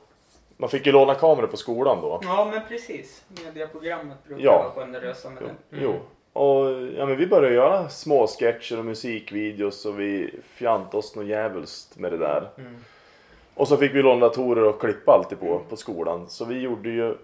[0.56, 2.20] man fick ju låna kameror på skolan då.
[2.22, 3.24] Ja, men precis.
[3.44, 4.72] Mediaprogrammet brukar Ja.
[4.74, 5.78] vara generösa med det.
[5.82, 5.94] Jo.
[6.32, 11.26] Och ja, men vi började göra små sketcher och musikvideos och vi fjantade oss något
[11.26, 12.50] djävulskt med det där.
[12.58, 12.76] Mm.
[13.54, 16.28] Och så fick vi låna datorer och klippa alltid på, på skolan.
[16.28, 17.16] Så vi gjorde ju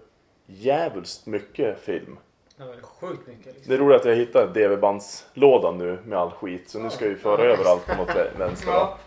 [0.45, 2.17] djävulskt mycket film.
[2.57, 3.63] Det var sjukt mycket liksom.
[3.67, 6.69] Det är roligt att jag hittade DV-bandslådan nu med all skit.
[6.69, 8.71] Så nu ska vi föra över allt på något vä- vänster.
[8.71, 8.97] Ja.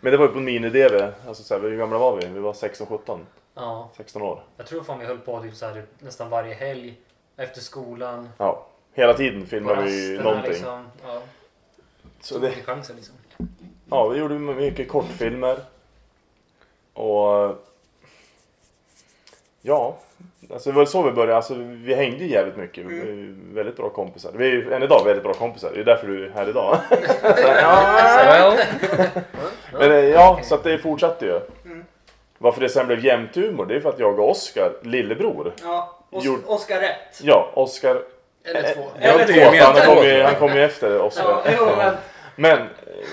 [0.00, 1.12] Men det var ju på mini-DV.
[1.26, 2.26] Alltså så här, hur gamla var vi?
[2.26, 3.18] Vi var 16-17.
[3.54, 3.90] Ja.
[3.96, 4.42] 16 år.
[4.56, 6.94] Jag tror fan vi höll på typ så här, nästan varje helg.
[7.36, 8.28] Efter skolan.
[8.38, 8.66] Ja.
[8.92, 10.50] Hela tiden filmade vi någonting.
[10.50, 10.86] Liksom.
[11.06, 11.22] Ja.
[12.20, 13.14] Så det, chansen liksom.
[13.90, 15.58] Ja, vi gjorde mycket kortfilmer.
[16.92, 17.56] Och...
[19.68, 19.96] Ja,
[20.52, 21.36] alltså det var så vi började.
[21.36, 22.84] Alltså, vi hängde ju jävligt mycket.
[22.86, 24.30] Vi var ju väldigt bra kompisar.
[24.36, 25.70] Vi är ju än idag väldigt bra kompisar.
[25.74, 26.78] Det är därför du är här idag.
[29.72, 31.40] Men eh, ja, så att det fortsatte ju.
[32.38, 35.52] Varför det sen blev jämnt humor, det är för att jag och Oskar, lillebror.
[35.62, 37.20] Ja, Os- Gjorde- Oskar rätt.
[37.22, 38.02] Ja, Oskar...
[38.44, 38.82] Eller två.
[39.00, 39.32] Ja, Eller två.
[39.32, 39.50] två.
[39.50, 41.24] för Han kom ju, han kom ju efter Oskar.
[41.24, 41.94] Ja, jo, men-
[42.36, 42.58] Men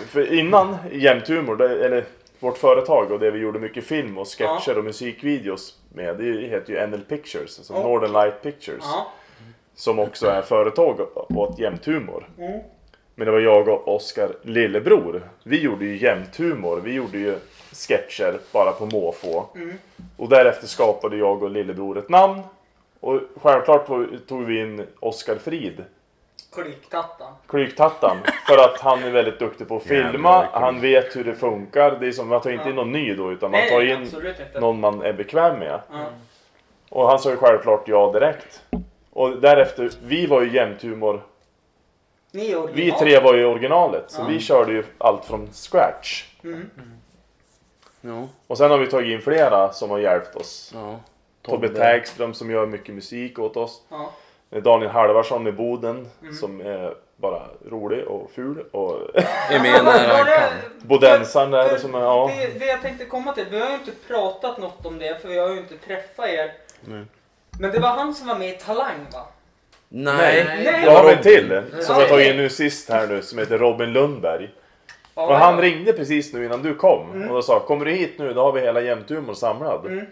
[0.09, 2.03] för innan Jämt Humor, eller
[2.43, 6.73] vårt företag och det vi gjorde mycket film och sketcher och musikvideos med, det heter
[6.73, 7.83] ju NL Pictures, alltså Ja.
[7.83, 8.83] Northern Light Pictures.
[8.83, 9.11] Ja.
[9.75, 12.29] Som också är företag åt Jämt Humor.
[12.37, 12.59] Mm.
[13.15, 15.21] Men det var jag och Oskar lillebror.
[15.43, 17.35] Vi gjorde ju Jämt Humor, vi gjorde ju
[17.71, 19.45] sketcher bara på måfå.
[19.55, 19.73] Mm.
[20.17, 22.41] Och därefter skapade jag och lillebror ett namn.
[22.99, 23.87] Och självklart
[24.27, 25.83] tog vi in Oskar Frid
[26.55, 27.33] Kliktattan.
[27.47, 28.17] Klyktattan.
[28.47, 30.47] För att han är väldigt duktig på att filma.
[30.51, 31.91] Han vet hur det funkar.
[31.99, 34.01] Det är som, man tar inte in någon ny då utan man Nej, tar in
[34.01, 34.59] absolut inte.
[34.59, 35.79] någon man är bekväm med.
[35.91, 36.05] Ja.
[36.89, 38.61] Och han sa ju självklart ja direkt.
[39.09, 41.21] Och därefter, vi var ju jämthumor.
[42.31, 42.75] Ni är original.
[42.75, 44.11] Vi tre var ju originalet.
[44.11, 46.25] Så vi körde ju allt från scratch.
[46.43, 46.69] Mm.
[48.01, 48.27] Ja.
[48.47, 50.71] Och sen har vi tagit in flera som har hjälpt oss.
[50.75, 50.99] Ja.
[51.41, 53.81] Tobbe Tägström som gör mycket musik åt oss.
[53.89, 54.11] Ja.
[54.61, 56.33] Daniel Halvarsson med Boden Mm.
[56.33, 57.41] som är bara
[57.71, 58.65] rolig och ful.
[58.71, 58.99] Och
[59.49, 60.53] med när han kan.
[60.81, 62.31] Bodensan där För som är, ja.
[62.37, 65.27] det, det jag tänkte komma till, vi har ju inte pratat något om det för
[65.29, 66.51] vi har ju inte träffat er.
[66.81, 67.03] Nej.
[67.59, 69.19] Men det var han som var med i Talang va?
[69.89, 70.43] Nej.
[70.47, 70.81] Nej.
[70.85, 71.99] Jag har en till som Ja.
[72.01, 74.49] jag tagit in nu sist här nu som heter Robin Lundberg.
[75.15, 75.61] Ja, och han ja.
[75.61, 77.29] ringde precis nu innan du kom Mm.
[77.29, 79.85] och då sa kommer du hit nu då har vi hela Jämthumor samlad.
[79.85, 80.05] Mm.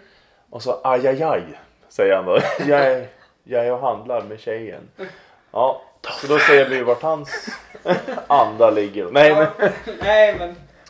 [0.49, 1.43] Och så aj aj aj
[1.89, 2.39] säger han då.
[3.43, 4.89] jag, är, och handlar med tjejen.
[5.51, 5.81] Ja,
[6.21, 7.47] så då ser vi vart hans
[8.27, 9.09] anda ligger.
[9.11, 9.47] Nej, men,
[10.01, 10.47] Nej men,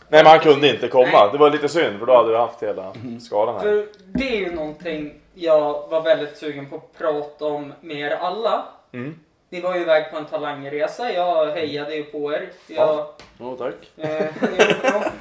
[0.08, 1.32] nej men han kunde inte komma.
[1.32, 3.62] Det var lite synd för då hade du haft hela skalan här.
[3.62, 8.12] för det är ju någonting jag var väldigt sugen på att prata om med er
[8.12, 8.66] alla.
[8.93, 9.20] Mm.
[9.49, 12.49] Ni var ju iväg på en talangresa, jag hejade ju på er.
[12.68, 13.14] Jag, Ja.
[13.39, 13.74] Ja, tack.
[13.97, 14.26] eh,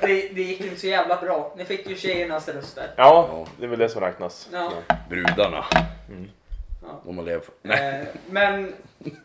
[0.00, 1.52] det, det gick inte så jävla bra.
[1.56, 2.90] Ni fick ju tjejernas röster.
[2.96, 4.48] Ja, det är väl det som räknas.
[4.52, 4.72] Ja.
[5.10, 5.64] Brudarna.
[6.08, 6.30] Mm.
[6.90, 7.00] Ja.
[7.04, 7.50] De har levt.
[7.62, 8.00] Nej.
[8.00, 8.74] Eh, men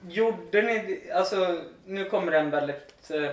[0.09, 3.31] gjorde ni, alltså nu kommer en väldigt eh,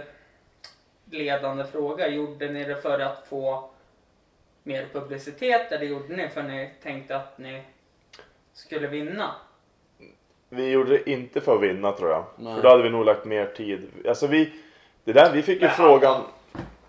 [1.10, 2.08] ledande fråga.
[2.08, 3.70] Gjorde ni det för att få
[4.62, 7.62] mer publicitet eller gjorde ni för att ni tänkte att ni
[8.52, 9.30] skulle vinna?
[10.48, 12.24] Vi gjorde det inte för att vinna tror jag.
[12.36, 12.54] Nej.
[12.54, 13.88] För då hade vi nog lagt mer tid.
[14.08, 14.52] Alltså vi,
[15.04, 16.22] det där, vi fick ju frågan.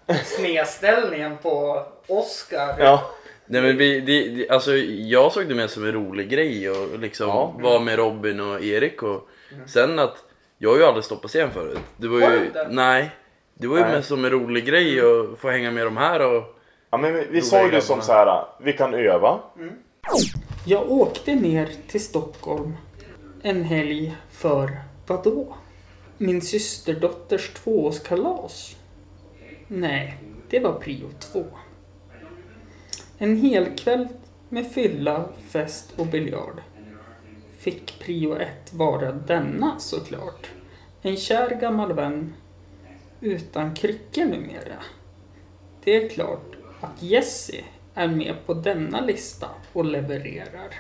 [0.25, 2.75] Snedställningen på Oscar.
[2.79, 3.11] Ja.
[3.45, 6.99] Nej men vi, det, det, alltså jag såg det mer som en rolig grej och
[6.99, 7.55] liksom Ja.
[7.59, 9.27] vara med Robin och Erik och
[9.67, 10.17] sen att
[10.57, 11.79] jag har ju aldrig stått på scen förut.
[11.97, 12.67] Det var ju, inte?
[12.71, 13.11] nej.
[13.53, 13.91] Det var ju Nej.
[13.91, 16.43] mest som en rolig grej att få hänga med de här och
[16.89, 18.45] Ja men vi, vi såg det som så här.
[18.61, 19.39] vi kan öva.
[20.65, 22.73] Jag åkte ner till Stockholm
[23.41, 24.71] en helg för
[25.07, 25.55] vadå?
[26.17, 28.75] Min systerdotters tvåårskalas?
[29.67, 30.17] Nej,
[30.49, 31.45] det var prio två.
[33.24, 34.07] En hel kväll
[34.49, 36.61] med fylla, fest och biljard.
[37.57, 40.51] Fick prio ett vara denna såklart.
[41.01, 42.34] En kär gammal vän
[43.21, 44.84] utan kryckor numera.
[45.84, 47.63] Det är klart att Jessie
[47.93, 50.74] är med på denna lista och levererar.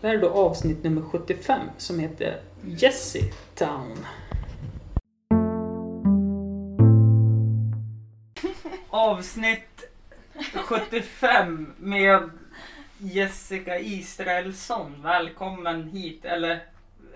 [0.00, 3.98] Det här är då avsnitt nummer 75 som heter Jessie Town.
[8.90, 9.93] Avsnitt
[10.42, 12.30] 75 med
[12.98, 15.02] Jessica Israelsson.
[15.02, 16.62] Välkommen hit, eller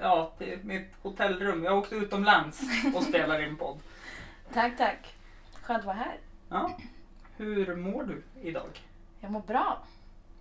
[0.00, 1.64] ja, till mitt hotellrum.
[1.64, 2.60] Jag åkte utomlands
[2.94, 3.78] och spelar in podd.
[4.52, 5.14] Tack, tack.
[5.62, 6.16] Skönt att vara här.
[6.48, 6.78] Ja.
[7.36, 8.82] Hur mår du idag?
[9.20, 9.82] Jag mår bra.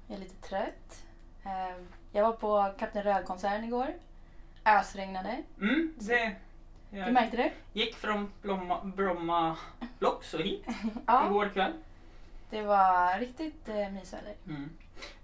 [0.08, 1.04] Jag är lite trött.
[1.46, 3.94] Eh, Jag var på Kapten Röd-konserten igår.
[4.66, 5.38] Ösregnade.
[5.62, 6.36] Mm, det...
[6.90, 7.52] Du märkte det?
[7.74, 9.58] Gick från Bromma, Bromma
[10.00, 10.66] Blocks och hit
[11.08, 11.26] Ja.
[11.28, 11.74] igår kväll.
[12.50, 14.34] Det var riktigt eh, mysväder.
[14.48, 14.70] Mm.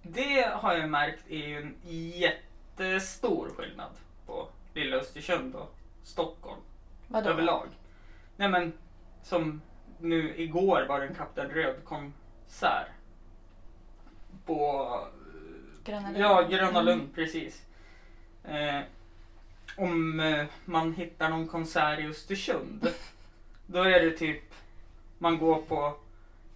[0.01, 3.91] Det har jag märkt är ju en jättestor skillnad
[4.25, 6.61] på lilla Östersund och Stockholm
[7.07, 7.29] Vadå?
[7.29, 7.67] överlag.
[8.37, 8.73] Nej men
[9.23, 9.61] som
[9.99, 12.87] nu igår var det en Kapten Röd-konsert.
[14.45, 14.89] På
[15.83, 16.23] Gröna Lund.
[16.23, 16.85] Ja, Gröna Mm.
[16.85, 17.65] Lund, precis.
[18.43, 18.79] Eh,
[19.77, 22.87] om eh, man hittar någon konsert i Östersund,
[23.67, 24.43] då är det typ
[25.17, 25.97] man går på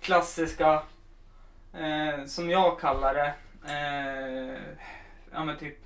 [0.02, 0.84] klassiska,
[1.74, 3.34] eh, som jag kallar det,
[3.74, 4.62] eh,
[5.32, 5.78] ja men typ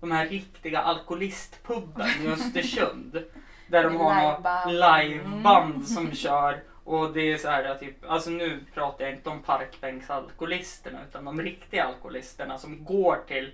[0.00, 3.24] de här riktiga alkoholistpubben i Östersund.
[3.68, 4.64] Där de har några
[4.98, 5.74] Liveband.
[5.74, 5.84] Mm.
[5.86, 10.98] som kör och det är så här typ, alltså nu pratar jag inte om parkbänksalkoholisterna
[11.08, 13.52] utan de riktiga alkoholisterna som går till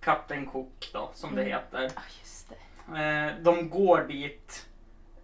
[0.00, 1.52] Kapten Cook då, som det Mm.
[1.52, 1.90] heter.
[2.90, 3.02] Det.
[3.02, 4.66] Eh, de går dit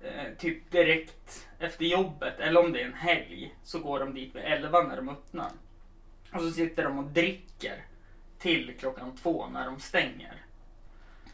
[0.02, 4.34] eh, typ direkt efter jobbet eller om det är en helg så går de dit
[4.34, 5.50] vid 11 när de öppnar.
[6.32, 7.84] Och så sitter de och dricker
[8.38, 10.34] till klockan två när de stänger.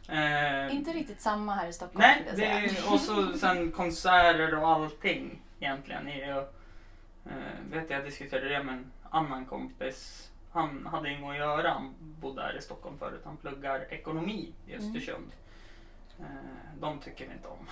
[0.09, 4.55] Eh, Inte riktigt samma här i Stockholm Nej, det jag är, och så sen konserter
[4.59, 6.09] och allting egentligen.
[6.09, 6.39] Är ju,
[7.27, 10.31] eh, vet jag diskuterade det med en annan kompis.
[10.53, 11.71] Han hade inget att göra.
[11.71, 13.21] Han bodde här i Stockholm förut.
[13.25, 14.87] Han pluggar ekonomi i Mm.
[14.87, 15.27] Östersund.
[15.33, 15.47] Eh,
[16.81, 17.66] de tycker vi inte om.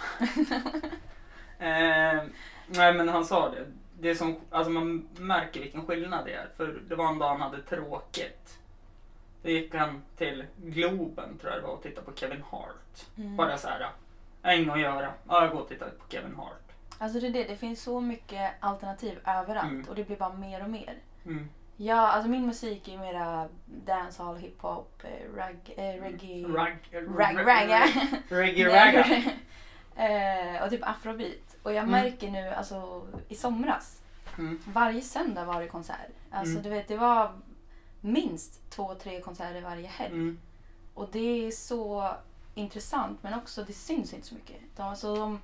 [1.59, 2.23] eh,
[2.67, 3.67] nej men han sa det.
[4.01, 6.49] det är som, alltså man märker vilken skillnad det är.
[6.57, 8.59] För det var en dag han hade tråkigt.
[9.43, 13.07] Då gick han till Globen tror jag det var och tittade på Kevin Hart.
[13.19, 13.37] Mm.
[13.37, 13.81] Bara så här.
[14.43, 15.13] Jag har inget att göra.
[15.29, 16.63] Ja, jag går och tittar på Kevin Hart.
[16.99, 19.89] Alltså det är det, det finns så mycket alternativ överallt Mm.
[19.89, 20.99] och det blir bara mer och mer.
[21.27, 21.49] Mm.
[21.77, 25.03] Ja, alltså min musik är mera dancehall, hiphop,
[25.37, 27.83] rag, eh, reggae, Rag, rag, ragga.
[28.29, 29.33] Reggae ragga.
[29.97, 31.57] eh, och typ afrobeat.
[31.63, 31.91] Och jag Mm.
[31.91, 34.03] märker nu, alltså i somras,
[34.39, 34.61] Mm.
[34.67, 36.11] varje söndag var det konsert.
[36.31, 36.63] Alltså Mm.
[36.63, 37.33] du vet, det var
[38.01, 40.13] minst två, tre konserter varje helg.
[40.13, 40.39] Mm.
[40.95, 42.11] Och det är så
[42.55, 44.57] intressant men också det syns inte så mycket.
[44.77, 45.41] De, alltså, de,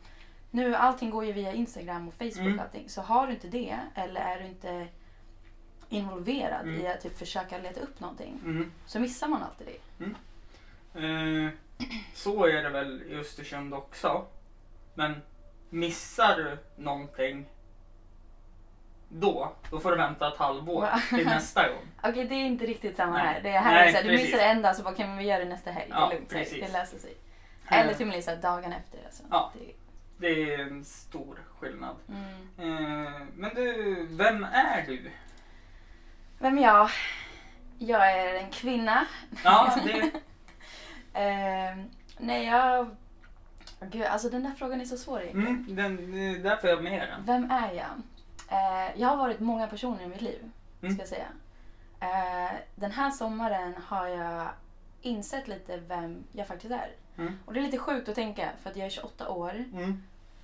[0.51, 2.59] nu allting går ju via Instagram och Facebook Mm.
[2.59, 2.89] och allting.
[2.89, 4.87] Så har du inte det eller är du inte
[5.93, 6.81] involverad Mm.
[6.81, 8.73] i att typ försöka leta upp någonting Mm.
[8.87, 10.05] så missar man alltid det.
[10.95, 11.51] Eh,
[12.15, 14.25] så är det väl i Östersund också.
[14.95, 15.23] Men
[15.71, 17.47] missar du någonting
[19.09, 21.87] då, då får du vänta ett halvår till nästa gång.
[22.03, 23.27] Okej, det är inte riktigt samma Nej.
[23.27, 23.41] här.
[23.43, 25.51] Det är här Nej, här, du missar en dag så bara kan vi göra det
[25.51, 25.91] nästa helg.
[25.91, 26.61] Ja, det är lugnt, så här, precis.
[26.67, 27.15] det löser sig.
[27.69, 27.79] Eh.
[27.81, 28.99] Eller till och med dagen efter.
[29.05, 29.23] Alltså.
[29.31, 29.53] Ja.
[29.59, 29.73] Det,
[30.17, 31.97] Det är en stor skillnad.
[32.09, 33.05] mm.
[33.07, 35.11] Eh, men du, vem är du?
[36.43, 36.91] Vem är jag?
[37.79, 39.07] Jag är en kvinna.
[39.45, 40.11] Ja, det...
[41.21, 42.97] Ehm, nej, jag...
[43.81, 45.65] Gud, alltså den där frågan är så svår egentligen.
[45.69, 47.25] Mm, den, det är därför jag har med den.
[47.27, 48.03] Vem är jag?
[48.49, 50.51] Eh, jag har varit många personer i mitt liv,
[50.83, 50.95] Mm.
[50.95, 51.27] ska jag säga.
[52.01, 54.49] Eh, den här sommaren har jag
[55.03, 56.91] insett lite vem jag faktiskt är.
[57.19, 57.39] Mm.
[57.47, 59.65] Och det är lite sjukt att tänka, för att jag är 28 år.
[59.73, 60.03] Mm.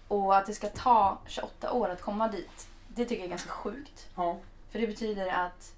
[0.08, 3.50] Och att det ska ta 28 år att komma dit, det tycker jag är ganska
[3.50, 4.08] sjukt.
[4.16, 4.36] Ja.
[4.70, 5.74] För det betyder att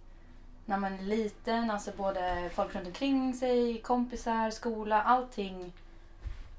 [0.70, 5.72] när man är liten, alltså både folk runt omkring sig, kompisar, skola, allting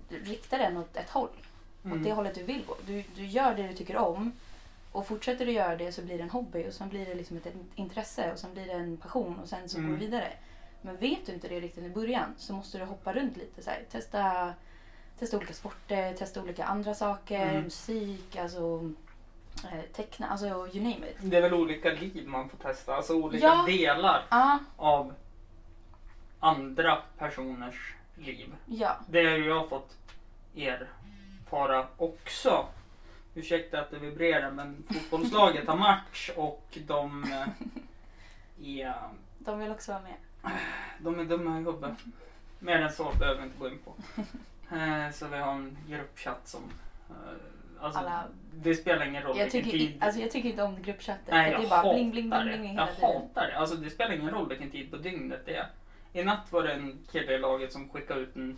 [0.09, 1.29] riktar en åt ett håll.
[1.85, 1.97] Mm.
[1.97, 2.75] Åt det hållet du vill gå.
[2.85, 4.31] Du, du gör det du tycker om
[4.91, 7.37] och fortsätter du göra det så blir det en hobby och sen blir det liksom
[7.37, 9.89] ett intresse och sen blir det en passion och sen så Mm.
[9.91, 10.33] går du vidare.
[10.81, 13.61] Men vet du inte det riktigt i början så måste du hoppa runt lite.
[13.63, 14.53] Så här, testa,
[15.19, 17.63] testa olika sporter, testa olika andra saker, Mm.
[17.63, 18.91] musik, alltså
[19.93, 21.17] teckna, alltså you name it.
[21.21, 23.63] Det är väl olika liv man får testa, alltså olika Ja.
[23.67, 25.13] delar Ja, av
[26.39, 28.55] andra personers liv.
[28.65, 28.97] ja.
[29.09, 29.97] Det har jag fått
[30.55, 32.65] erfara också.
[33.35, 37.47] Ursäkta att det vibrerar men fotbollslaget har match och de eh,
[38.79, 38.95] är,
[39.39, 40.15] De vill också vara med.
[40.99, 41.97] de är dumma i huvudet.
[42.59, 43.95] Mer än så behöver vi inte gå in på.
[44.75, 46.61] Eh, Så vi har en gruppchatt som...
[47.81, 48.23] Alltså, Alla-
[48.53, 49.97] Det spelar ingen roll Jag tycker, tid.
[50.03, 51.23] alltså, jag tycker inte om gruppchatten.
[51.35, 53.09] Nej, jag det är bara bling, bling, bling, bling Jag hela tiden.
[53.11, 53.57] hatar det.
[53.57, 55.67] Alltså det spelar ingen roll vilken tid på dygnet det är.
[56.13, 58.57] I natt var det en kille i laget som skickade ut en,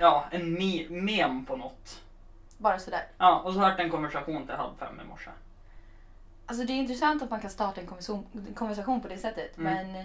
[0.00, 2.00] ja, en me- mem på något.
[2.58, 3.02] Bara sådär.
[3.18, 5.30] Ja, och så hört en konversation till halv fem i morse.
[6.46, 9.58] Alltså det är intressant att man kan starta en konversation, konversation på det sättet.
[9.58, 9.92] Mm.
[9.92, 10.04] Men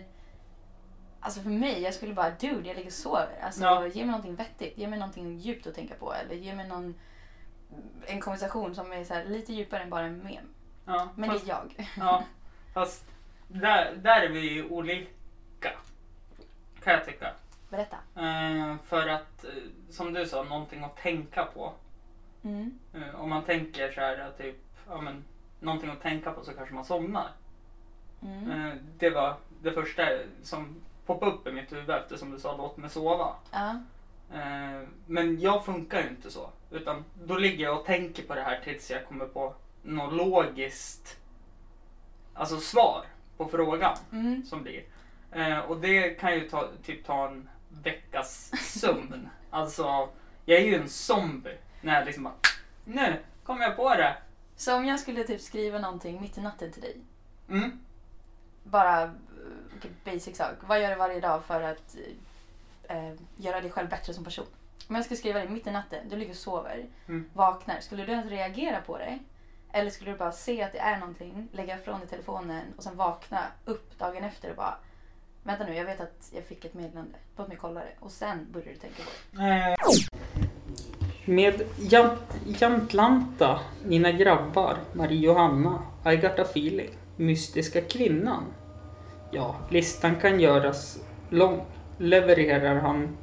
[1.19, 3.39] alltså för mig, jag skulle bara dude, jag ligger och sover.
[3.41, 3.88] Alltså Ja.
[3.88, 4.78] ge mig någonting vettigt.
[4.78, 6.13] Ge mig någonting djupt att tänka på.
[6.13, 6.95] Eller ge mig någon,
[8.05, 10.45] en konversation som är så här, lite djupare än bara en mem.
[10.86, 11.89] Ja, Men fast, det är jag.
[11.97, 12.24] Ja,
[12.74, 13.05] fast
[13.47, 15.70] där, där är vi ju olika.
[16.84, 17.34] Kan jag tycka.
[17.70, 17.97] Berätta.
[18.16, 19.49] Eh, för att, eh,
[19.89, 21.74] som du sa, någonting att tänka på.
[22.43, 22.80] Mm.
[22.93, 24.55] Eh, om man tänker så här, typ,
[24.89, 25.24] ja men,
[25.59, 27.32] någonting att tänka på så kanske man somnar.
[28.22, 28.51] Mm.
[28.51, 30.03] Eh, det var det första
[30.43, 33.36] som poppade upp i mitt huvud eftersom du sa låt mig sova.
[34.34, 36.49] Eh, men jag funkar ju inte så.
[36.74, 41.17] Utan då ligger jag och tänker på det här tills jag kommer på något logiskt
[42.34, 43.05] alltså svar
[43.38, 44.43] på frågan Mm.
[44.45, 44.84] som blir.
[45.32, 47.49] Eh, och det kan ju ta, typ ta en
[47.84, 49.30] veckas sömn.
[49.49, 50.09] alltså,
[50.45, 52.34] jag är ju en zombie när jag liksom bara,
[52.86, 54.17] nu kom jag på det.
[54.55, 56.97] Så om jag skulle typ skriva någonting mitt i natten till dig.
[57.49, 57.80] Mm.
[58.63, 59.09] Bara eh,
[59.78, 60.55] okej, basic sak.
[60.67, 61.95] Vad gör du varje dag för att
[62.84, 64.45] eh, göra dig själv bättre som person?
[64.89, 67.25] Om jag skulle skriva det mitt i natten, du ligger och sover, Mm.
[67.34, 67.79] vaknar.
[67.79, 69.19] Skulle du ens reagera på det?
[69.71, 72.97] Eller skulle du bara se att det är någonting, lägga ifrån dig telefonen och sen
[72.97, 74.75] vakna upp dagen efter och bara
[75.45, 77.15] Vänta nu, jag vet att jag fick ett meddelande.
[77.38, 77.91] Låt mig kolla det.
[77.99, 79.49] Och sen börjar du tänka på det.
[79.49, 79.75] Eh,
[81.25, 82.17] Med Jam-
[82.59, 88.43] Jamtlanta, Mina grabbar, Marie Johanna, I got a feeling, Mystiska kvinnan.
[89.31, 91.65] Ja, listan kan göras lång.
[91.97, 93.17] Levererar han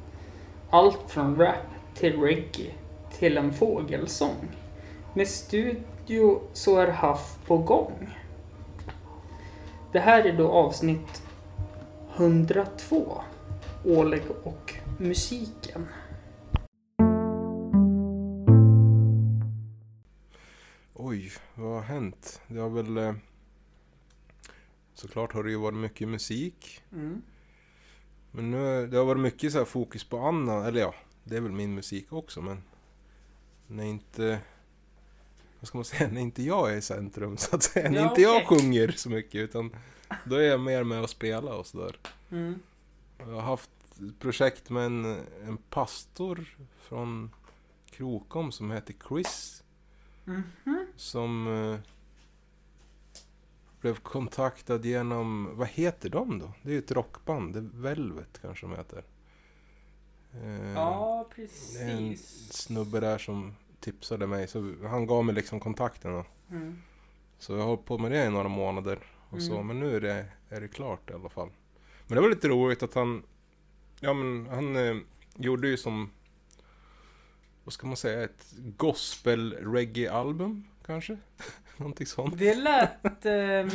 [0.71, 1.55] allt från rap
[1.93, 2.71] till reggae
[3.11, 4.51] till en fågelsång.
[5.13, 8.09] Med studio så är Haff på gång.
[9.91, 11.23] Det här är då avsnitt
[12.15, 13.21] 102.
[13.85, 15.87] Oleg och musiken.
[20.93, 22.41] Oj, vad har hänt?
[22.47, 22.97] Det har väl...
[22.97, 23.13] Eh,
[24.93, 26.83] såklart har det ju varit mycket musik.
[26.91, 27.21] Mm.
[28.31, 31.41] Men nu, det har varit mycket så här fokus på annan, eller ja, det är
[31.41, 32.63] väl min musik också men...
[33.67, 34.39] När inte...
[35.59, 36.09] Vad ska man säga?
[36.11, 37.89] När inte jag är i centrum så att säga.
[37.89, 38.57] När Ja, inte jag okej.
[38.59, 39.75] sjunger så mycket utan...
[40.25, 41.97] Då är jag mer med och spela och sådär.
[42.31, 42.59] Mm.
[43.17, 43.69] Jag har haft
[43.99, 45.05] ett projekt med en,
[45.47, 47.31] en pastor från
[47.91, 49.63] Krokom som heter Chris.
[50.25, 50.87] Mhm.
[50.95, 51.79] Som eh,
[53.81, 56.53] blev kontaktad genom, vad heter de då?
[56.63, 59.03] Det är ju ett rockband, det Velvet kanske de heter.
[60.33, 61.41] Eh, Ja, Det
[61.81, 62.53] är en precis.
[62.53, 66.11] snubbe där som tipsade mig, så han gav mig liksom kontakten.
[66.11, 66.25] Då.
[66.55, 66.81] Mm.
[67.39, 68.99] Så jag har hållit på med det i några månader.
[69.29, 69.67] Och så, Mm.
[69.67, 71.49] men nu är det, är det klart i alla fall.
[72.07, 73.23] Men det var lite roligt att han,
[73.99, 74.95] ja men han eh,
[75.35, 76.11] gjorde ju som,
[77.63, 81.17] vad ska man säga, ett gospel-reggae-album kanske?
[81.77, 82.37] Någonting sånt.
[82.37, 83.69] Det lät ehm,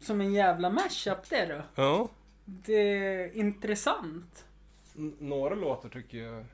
[0.00, 1.82] som en jävla mashup det då.
[1.82, 2.08] Ja.
[2.44, 4.44] Det är intressant.
[4.96, 6.46] N- några låtar tycker jag är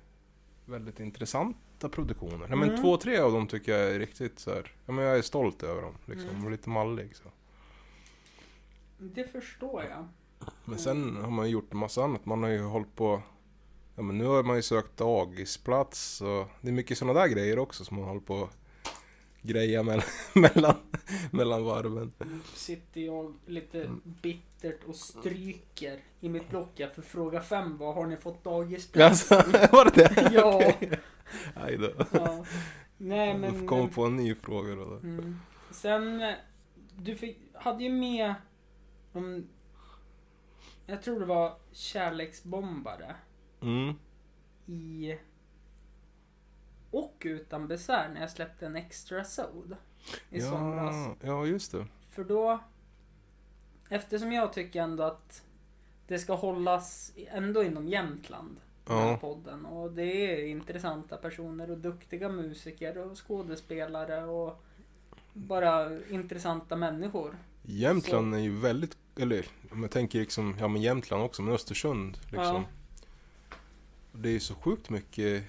[0.64, 2.46] väldigt intressanta produktioner.
[2.48, 2.82] Nej, men Mm.
[2.82, 4.72] två, tre av dem tycker jag är riktigt så här.
[4.86, 5.94] Ja, men jag är stolt över dem.
[6.06, 6.28] Liksom.
[6.30, 6.44] Mm.
[6.44, 7.28] Och lite mallig så.
[8.98, 10.08] Det förstår jag.
[10.64, 12.26] Men sen har man gjort en massa annat.
[12.26, 13.22] Man har ju hållit på...
[13.96, 17.58] Ja men nu har man ju sökt dagisplats och det är mycket sådana där grejer
[17.58, 18.48] också som man håller på
[19.44, 20.74] greja mellan, mellan,
[21.30, 22.12] mellan varven.
[22.54, 23.90] Sitter jag lite
[24.22, 29.32] bittert och stryker i mitt block ja, för fråga fem var har ni fått dagisplats?
[29.32, 30.30] Alltså, var det det?
[30.34, 30.56] ja.
[30.56, 30.98] Okej.
[31.54, 31.90] Aj då.
[32.12, 32.44] ja.
[32.96, 33.58] Nej Du men...
[33.60, 34.92] får komma på en ny fråga då.
[34.96, 35.38] Mm.
[35.70, 36.34] Sen,
[36.96, 38.34] du fick, hade ju med
[39.12, 39.46] om,
[40.86, 43.16] jag tror det var kärleksbombare
[43.62, 43.94] Mm.
[44.66, 45.14] i
[46.96, 49.76] och utan besvär när jag släppte en extra sod
[50.30, 50.94] i somras.
[51.20, 51.86] Ja, ja, just det.
[52.10, 52.60] För då,
[53.88, 55.42] eftersom jag tycker ändå att
[56.06, 59.16] det ska hållas ändå inom Jämtland, den Ja.
[59.16, 59.66] podden.
[59.66, 64.64] Och det är intressanta personer och duktiga musiker och skådespelare och
[65.32, 67.36] bara intressanta människor.
[67.62, 72.18] Jämtland är ju väldigt, eller om jag tänker liksom, ja men Jämtland också, men Östersund
[72.22, 72.40] liksom.
[72.56, 72.64] Ja.
[74.12, 75.44] Det är ju så sjukt mycket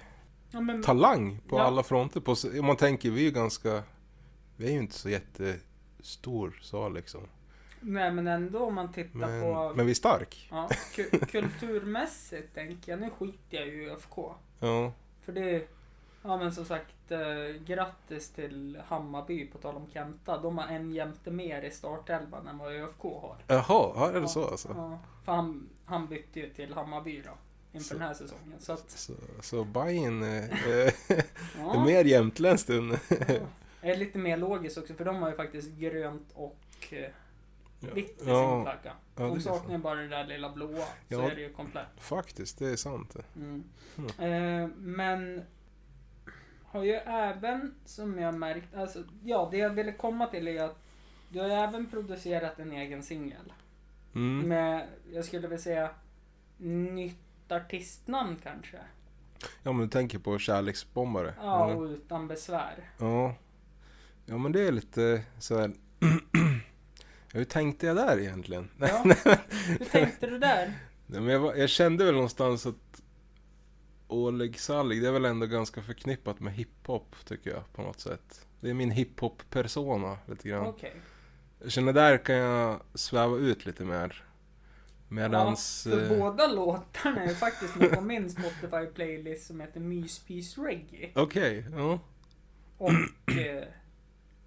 [0.56, 1.62] Ja, men- talang på Ja.
[1.62, 2.20] alla fronter.
[2.20, 3.82] På, om man tänker, vi är ju ganska,
[4.56, 7.20] vi är ju inte så jättestor sal liksom.
[7.80, 9.72] Nej men ändå om man tittar Men, på...
[9.76, 10.48] men vi är stark.
[10.50, 13.00] Ja, ku- kulturmässigt tänker jag.
[13.00, 14.18] Nu skiter jag ju i ÖFK.
[14.60, 14.92] Ja.
[15.24, 15.68] För det...
[16.22, 17.18] Ja men som sagt, eh,
[17.66, 20.38] grattis till Hammarby på tal om Kenta.
[20.40, 23.36] De har en jämte mer i startelvan än vad ÖFK har.
[23.46, 24.68] Jaha, ja, är det så alltså?
[24.76, 27.30] Ja, för han, han bytte ju till Hammarby då.
[27.76, 28.58] Inför Så- den här säsongen.
[28.58, 30.92] Så att, Så, så Bajen eh, eh,
[31.58, 31.74] Ja.
[31.74, 32.96] är mer jämtländskt än...
[33.82, 36.58] jag är lite mer logiskt också för de har ju faktiskt grönt och
[36.90, 37.10] eh,
[37.94, 38.50] vitt i Ja.
[38.50, 38.96] sin flagga.
[39.16, 40.76] Ja, de är saknar bara det där lilla blåa.
[40.76, 41.30] Så Ja.
[41.30, 41.86] är det ju komplett.
[41.98, 43.16] Faktiskt, det är sant.
[43.36, 43.64] Mm.
[44.18, 44.62] Mm.
[44.62, 45.42] Eh, men
[46.64, 50.78] har ju även, som jag märkt, alltså ja det jag ville komma till är att
[51.28, 53.52] du har ju även producerat en egen singel.
[54.14, 54.48] Mm.
[54.48, 55.90] Med, jag skulle väl säga,
[56.58, 58.78] nytt artistnamn kanske.
[59.62, 61.34] Ja men du tänker på kärleksbombare?
[61.40, 61.76] Ja, eller?
[61.80, 62.90] och utan besvär.
[62.98, 63.34] Ja.
[64.26, 65.72] Ja men det är lite så här.
[67.32, 68.70] hur tänkte jag där egentligen?
[68.78, 69.02] Ja.
[69.78, 70.72] Hur tänkte du där?
[71.06, 73.02] Nej, men jag, var, jag kände väl någonstans att
[74.08, 78.46] Oleg Sallig, det är väl ändå ganska förknippat med hiphop tycker jag på något sätt.
[78.60, 80.66] Det är min hiphop-persona lite grann.
[80.66, 80.94] Okej.
[81.62, 84.25] Jag känner där kan jag sväva ut lite mer.
[85.08, 85.86] Medans...
[85.90, 91.12] Ja, för eh, båda låtarna är faktiskt med på min Spotify-playlist som heter Myspys Reggae.
[91.14, 91.98] Okej, ja.
[92.78, 93.64] Och eh,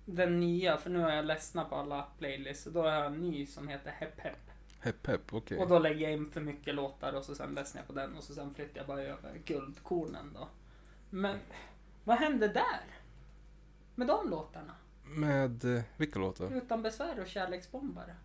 [0.05, 3.45] den nya, för nu har jag ledsnat på alla playlists, då har jag en ny
[3.45, 4.49] som heter Hepp Hepp.
[4.79, 5.57] Hepp hepp, okej.
[5.57, 8.15] Och då lägger jag in för mycket låtar och så sen ledsnar jag på den
[8.15, 10.47] och så sen flyttar jag bara över guldkornen då.
[11.09, 11.37] Men
[12.03, 12.83] vad hände där?
[13.95, 14.75] Med de låtarna?
[15.03, 16.57] Med eh, vilka låtar?
[16.57, 18.15] Utan besvär och kärleksbombare.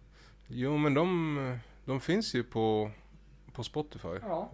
[0.46, 2.90] Jo men de, de finns ju på,
[3.52, 4.08] på Spotify.
[4.22, 4.50] Ja.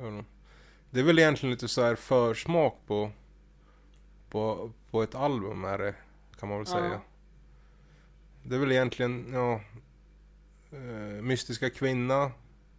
[0.90, 3.10] Det är väl egentligen lite så här försmak på,
[4.30, 5.94] på, på ett album är det,
[6.40, 6.74] kan man väl Ja.
[6.80, 7.00] säga.
[8.42, 9.60] Det är väl egentligen, ja,
[10.76, 12.30] eh, Mystiska Kvinna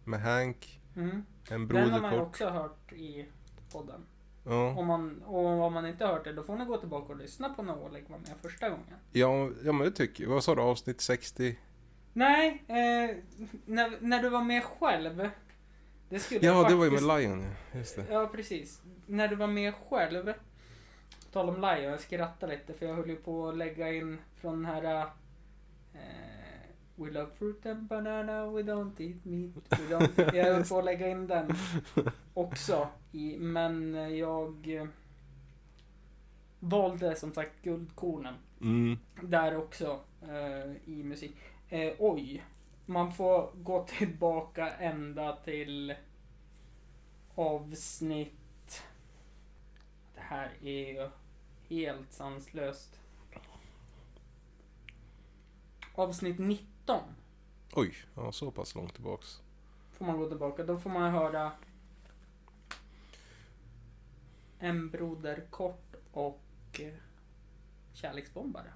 [0.04, 0.80] med Hank.
[0.96, 1.22] Mm.
[1.50, 2.28] En Den har man ju broderkort.
[2.28, 3.26] också hört i
[3.72, 4.00] podden.
[4.44, 4.68] Ja.
[4.78, 7.18] Om man, och om man inte har hört det, då får ni gå tillbaka och
[7.18, 8.84] lyssna på när Oleg var med första gången.
[9.12, 10.30] Ja, ja men det tycker jag.
[10.30, 11.58] Vad sa du, avsnitt 60?
[12.12, 13.16] Nej, eh,
[13.66, 15.28] när, när du var med själv.
[16.08, 17.44] Det skulle Ja, jag det var ju faktiskt- med Lion.
[17.74, 18.04] Just det.
[18.10, 18.82] Ja, precis.
[19.06, 20.24] När du var med själv.
[20.24, 24.18] På tal om Lion, jag skrattade lite för jag höll ju på att lägga in
[24.36, 25.00] från den här...
[25.94, 25.98] Eh,
[26.96, 29.80] we love fruit and banana, we don't eat meat.
[29.80, 30.34] We don't...
[30.36, 31.52] Jag höll på att lägga in den
[32.34, 32.88] också.
[33.12, 34.86] I, men jag eh,
[36.60, 38.34] valde som sagt guldkornen.
[38.60, 38.98] Mm.
[39.22, 41.36] Där också eh, i musik.
[41.72, 42.44] Eh, oj.
[42.86, 45.94] Man får gå tillbaka ända till
[47.34, 48.82] avsnitt...
[50.14, 51.10] Det här är ju
[51.68, 53.00] helt sanslöst.
[55.94, 57.00] Avsnitt 19
[57.72, 59.42] Oj, ja så pass långt tillbaks.
[59.92, 60.64] får man gå tillbaka.
[60.64, 61.52] Då får man höra
[64.58, 66.40] En broder kort och
[66.80, 66.94] eh,
[67.92, 68.72] Kärleksbombare.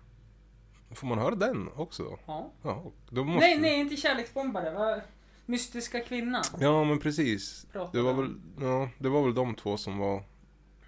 [0.95, 2.19] Får man höra den också?
[2.27, 2.53] Ja.
[2.63, 4.71] ja då måste Nej, nej, inte Kärleksbombare.
[4.71, 5.01] Va?
[5.47, 6.45] Mystiska kvinnan.
[6.61, 7.67] Ja, men precis.
[7.93, 10.23] Det var, väl, ja, det var väl de två som var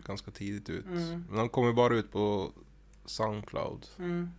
[0.06, 0.86] ganska tidigt ut.
[0.86, 1.24] Mm.
[1.28, 2.52] Men de kom ju bara ut på
[3.04, 3.86] Soundcloud.
[3.98, 4.30] Mm.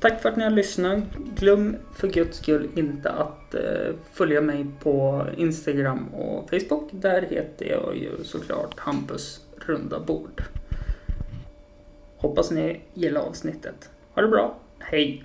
[0.00, 1.04] Tack för att ni har lyssnat.
[1.36, 6.88] Glöm för guds skull inte att eh, följa mig på Instagram och Facebook.
[6.92, 10.42] Där heter jag ju såklart Hampus runda bord.
[12.24, 13.90] Hoppas ni gillar avsnittet.
[14.14, 14.58] Ha det bra.
[14.78, 15.24] Hej!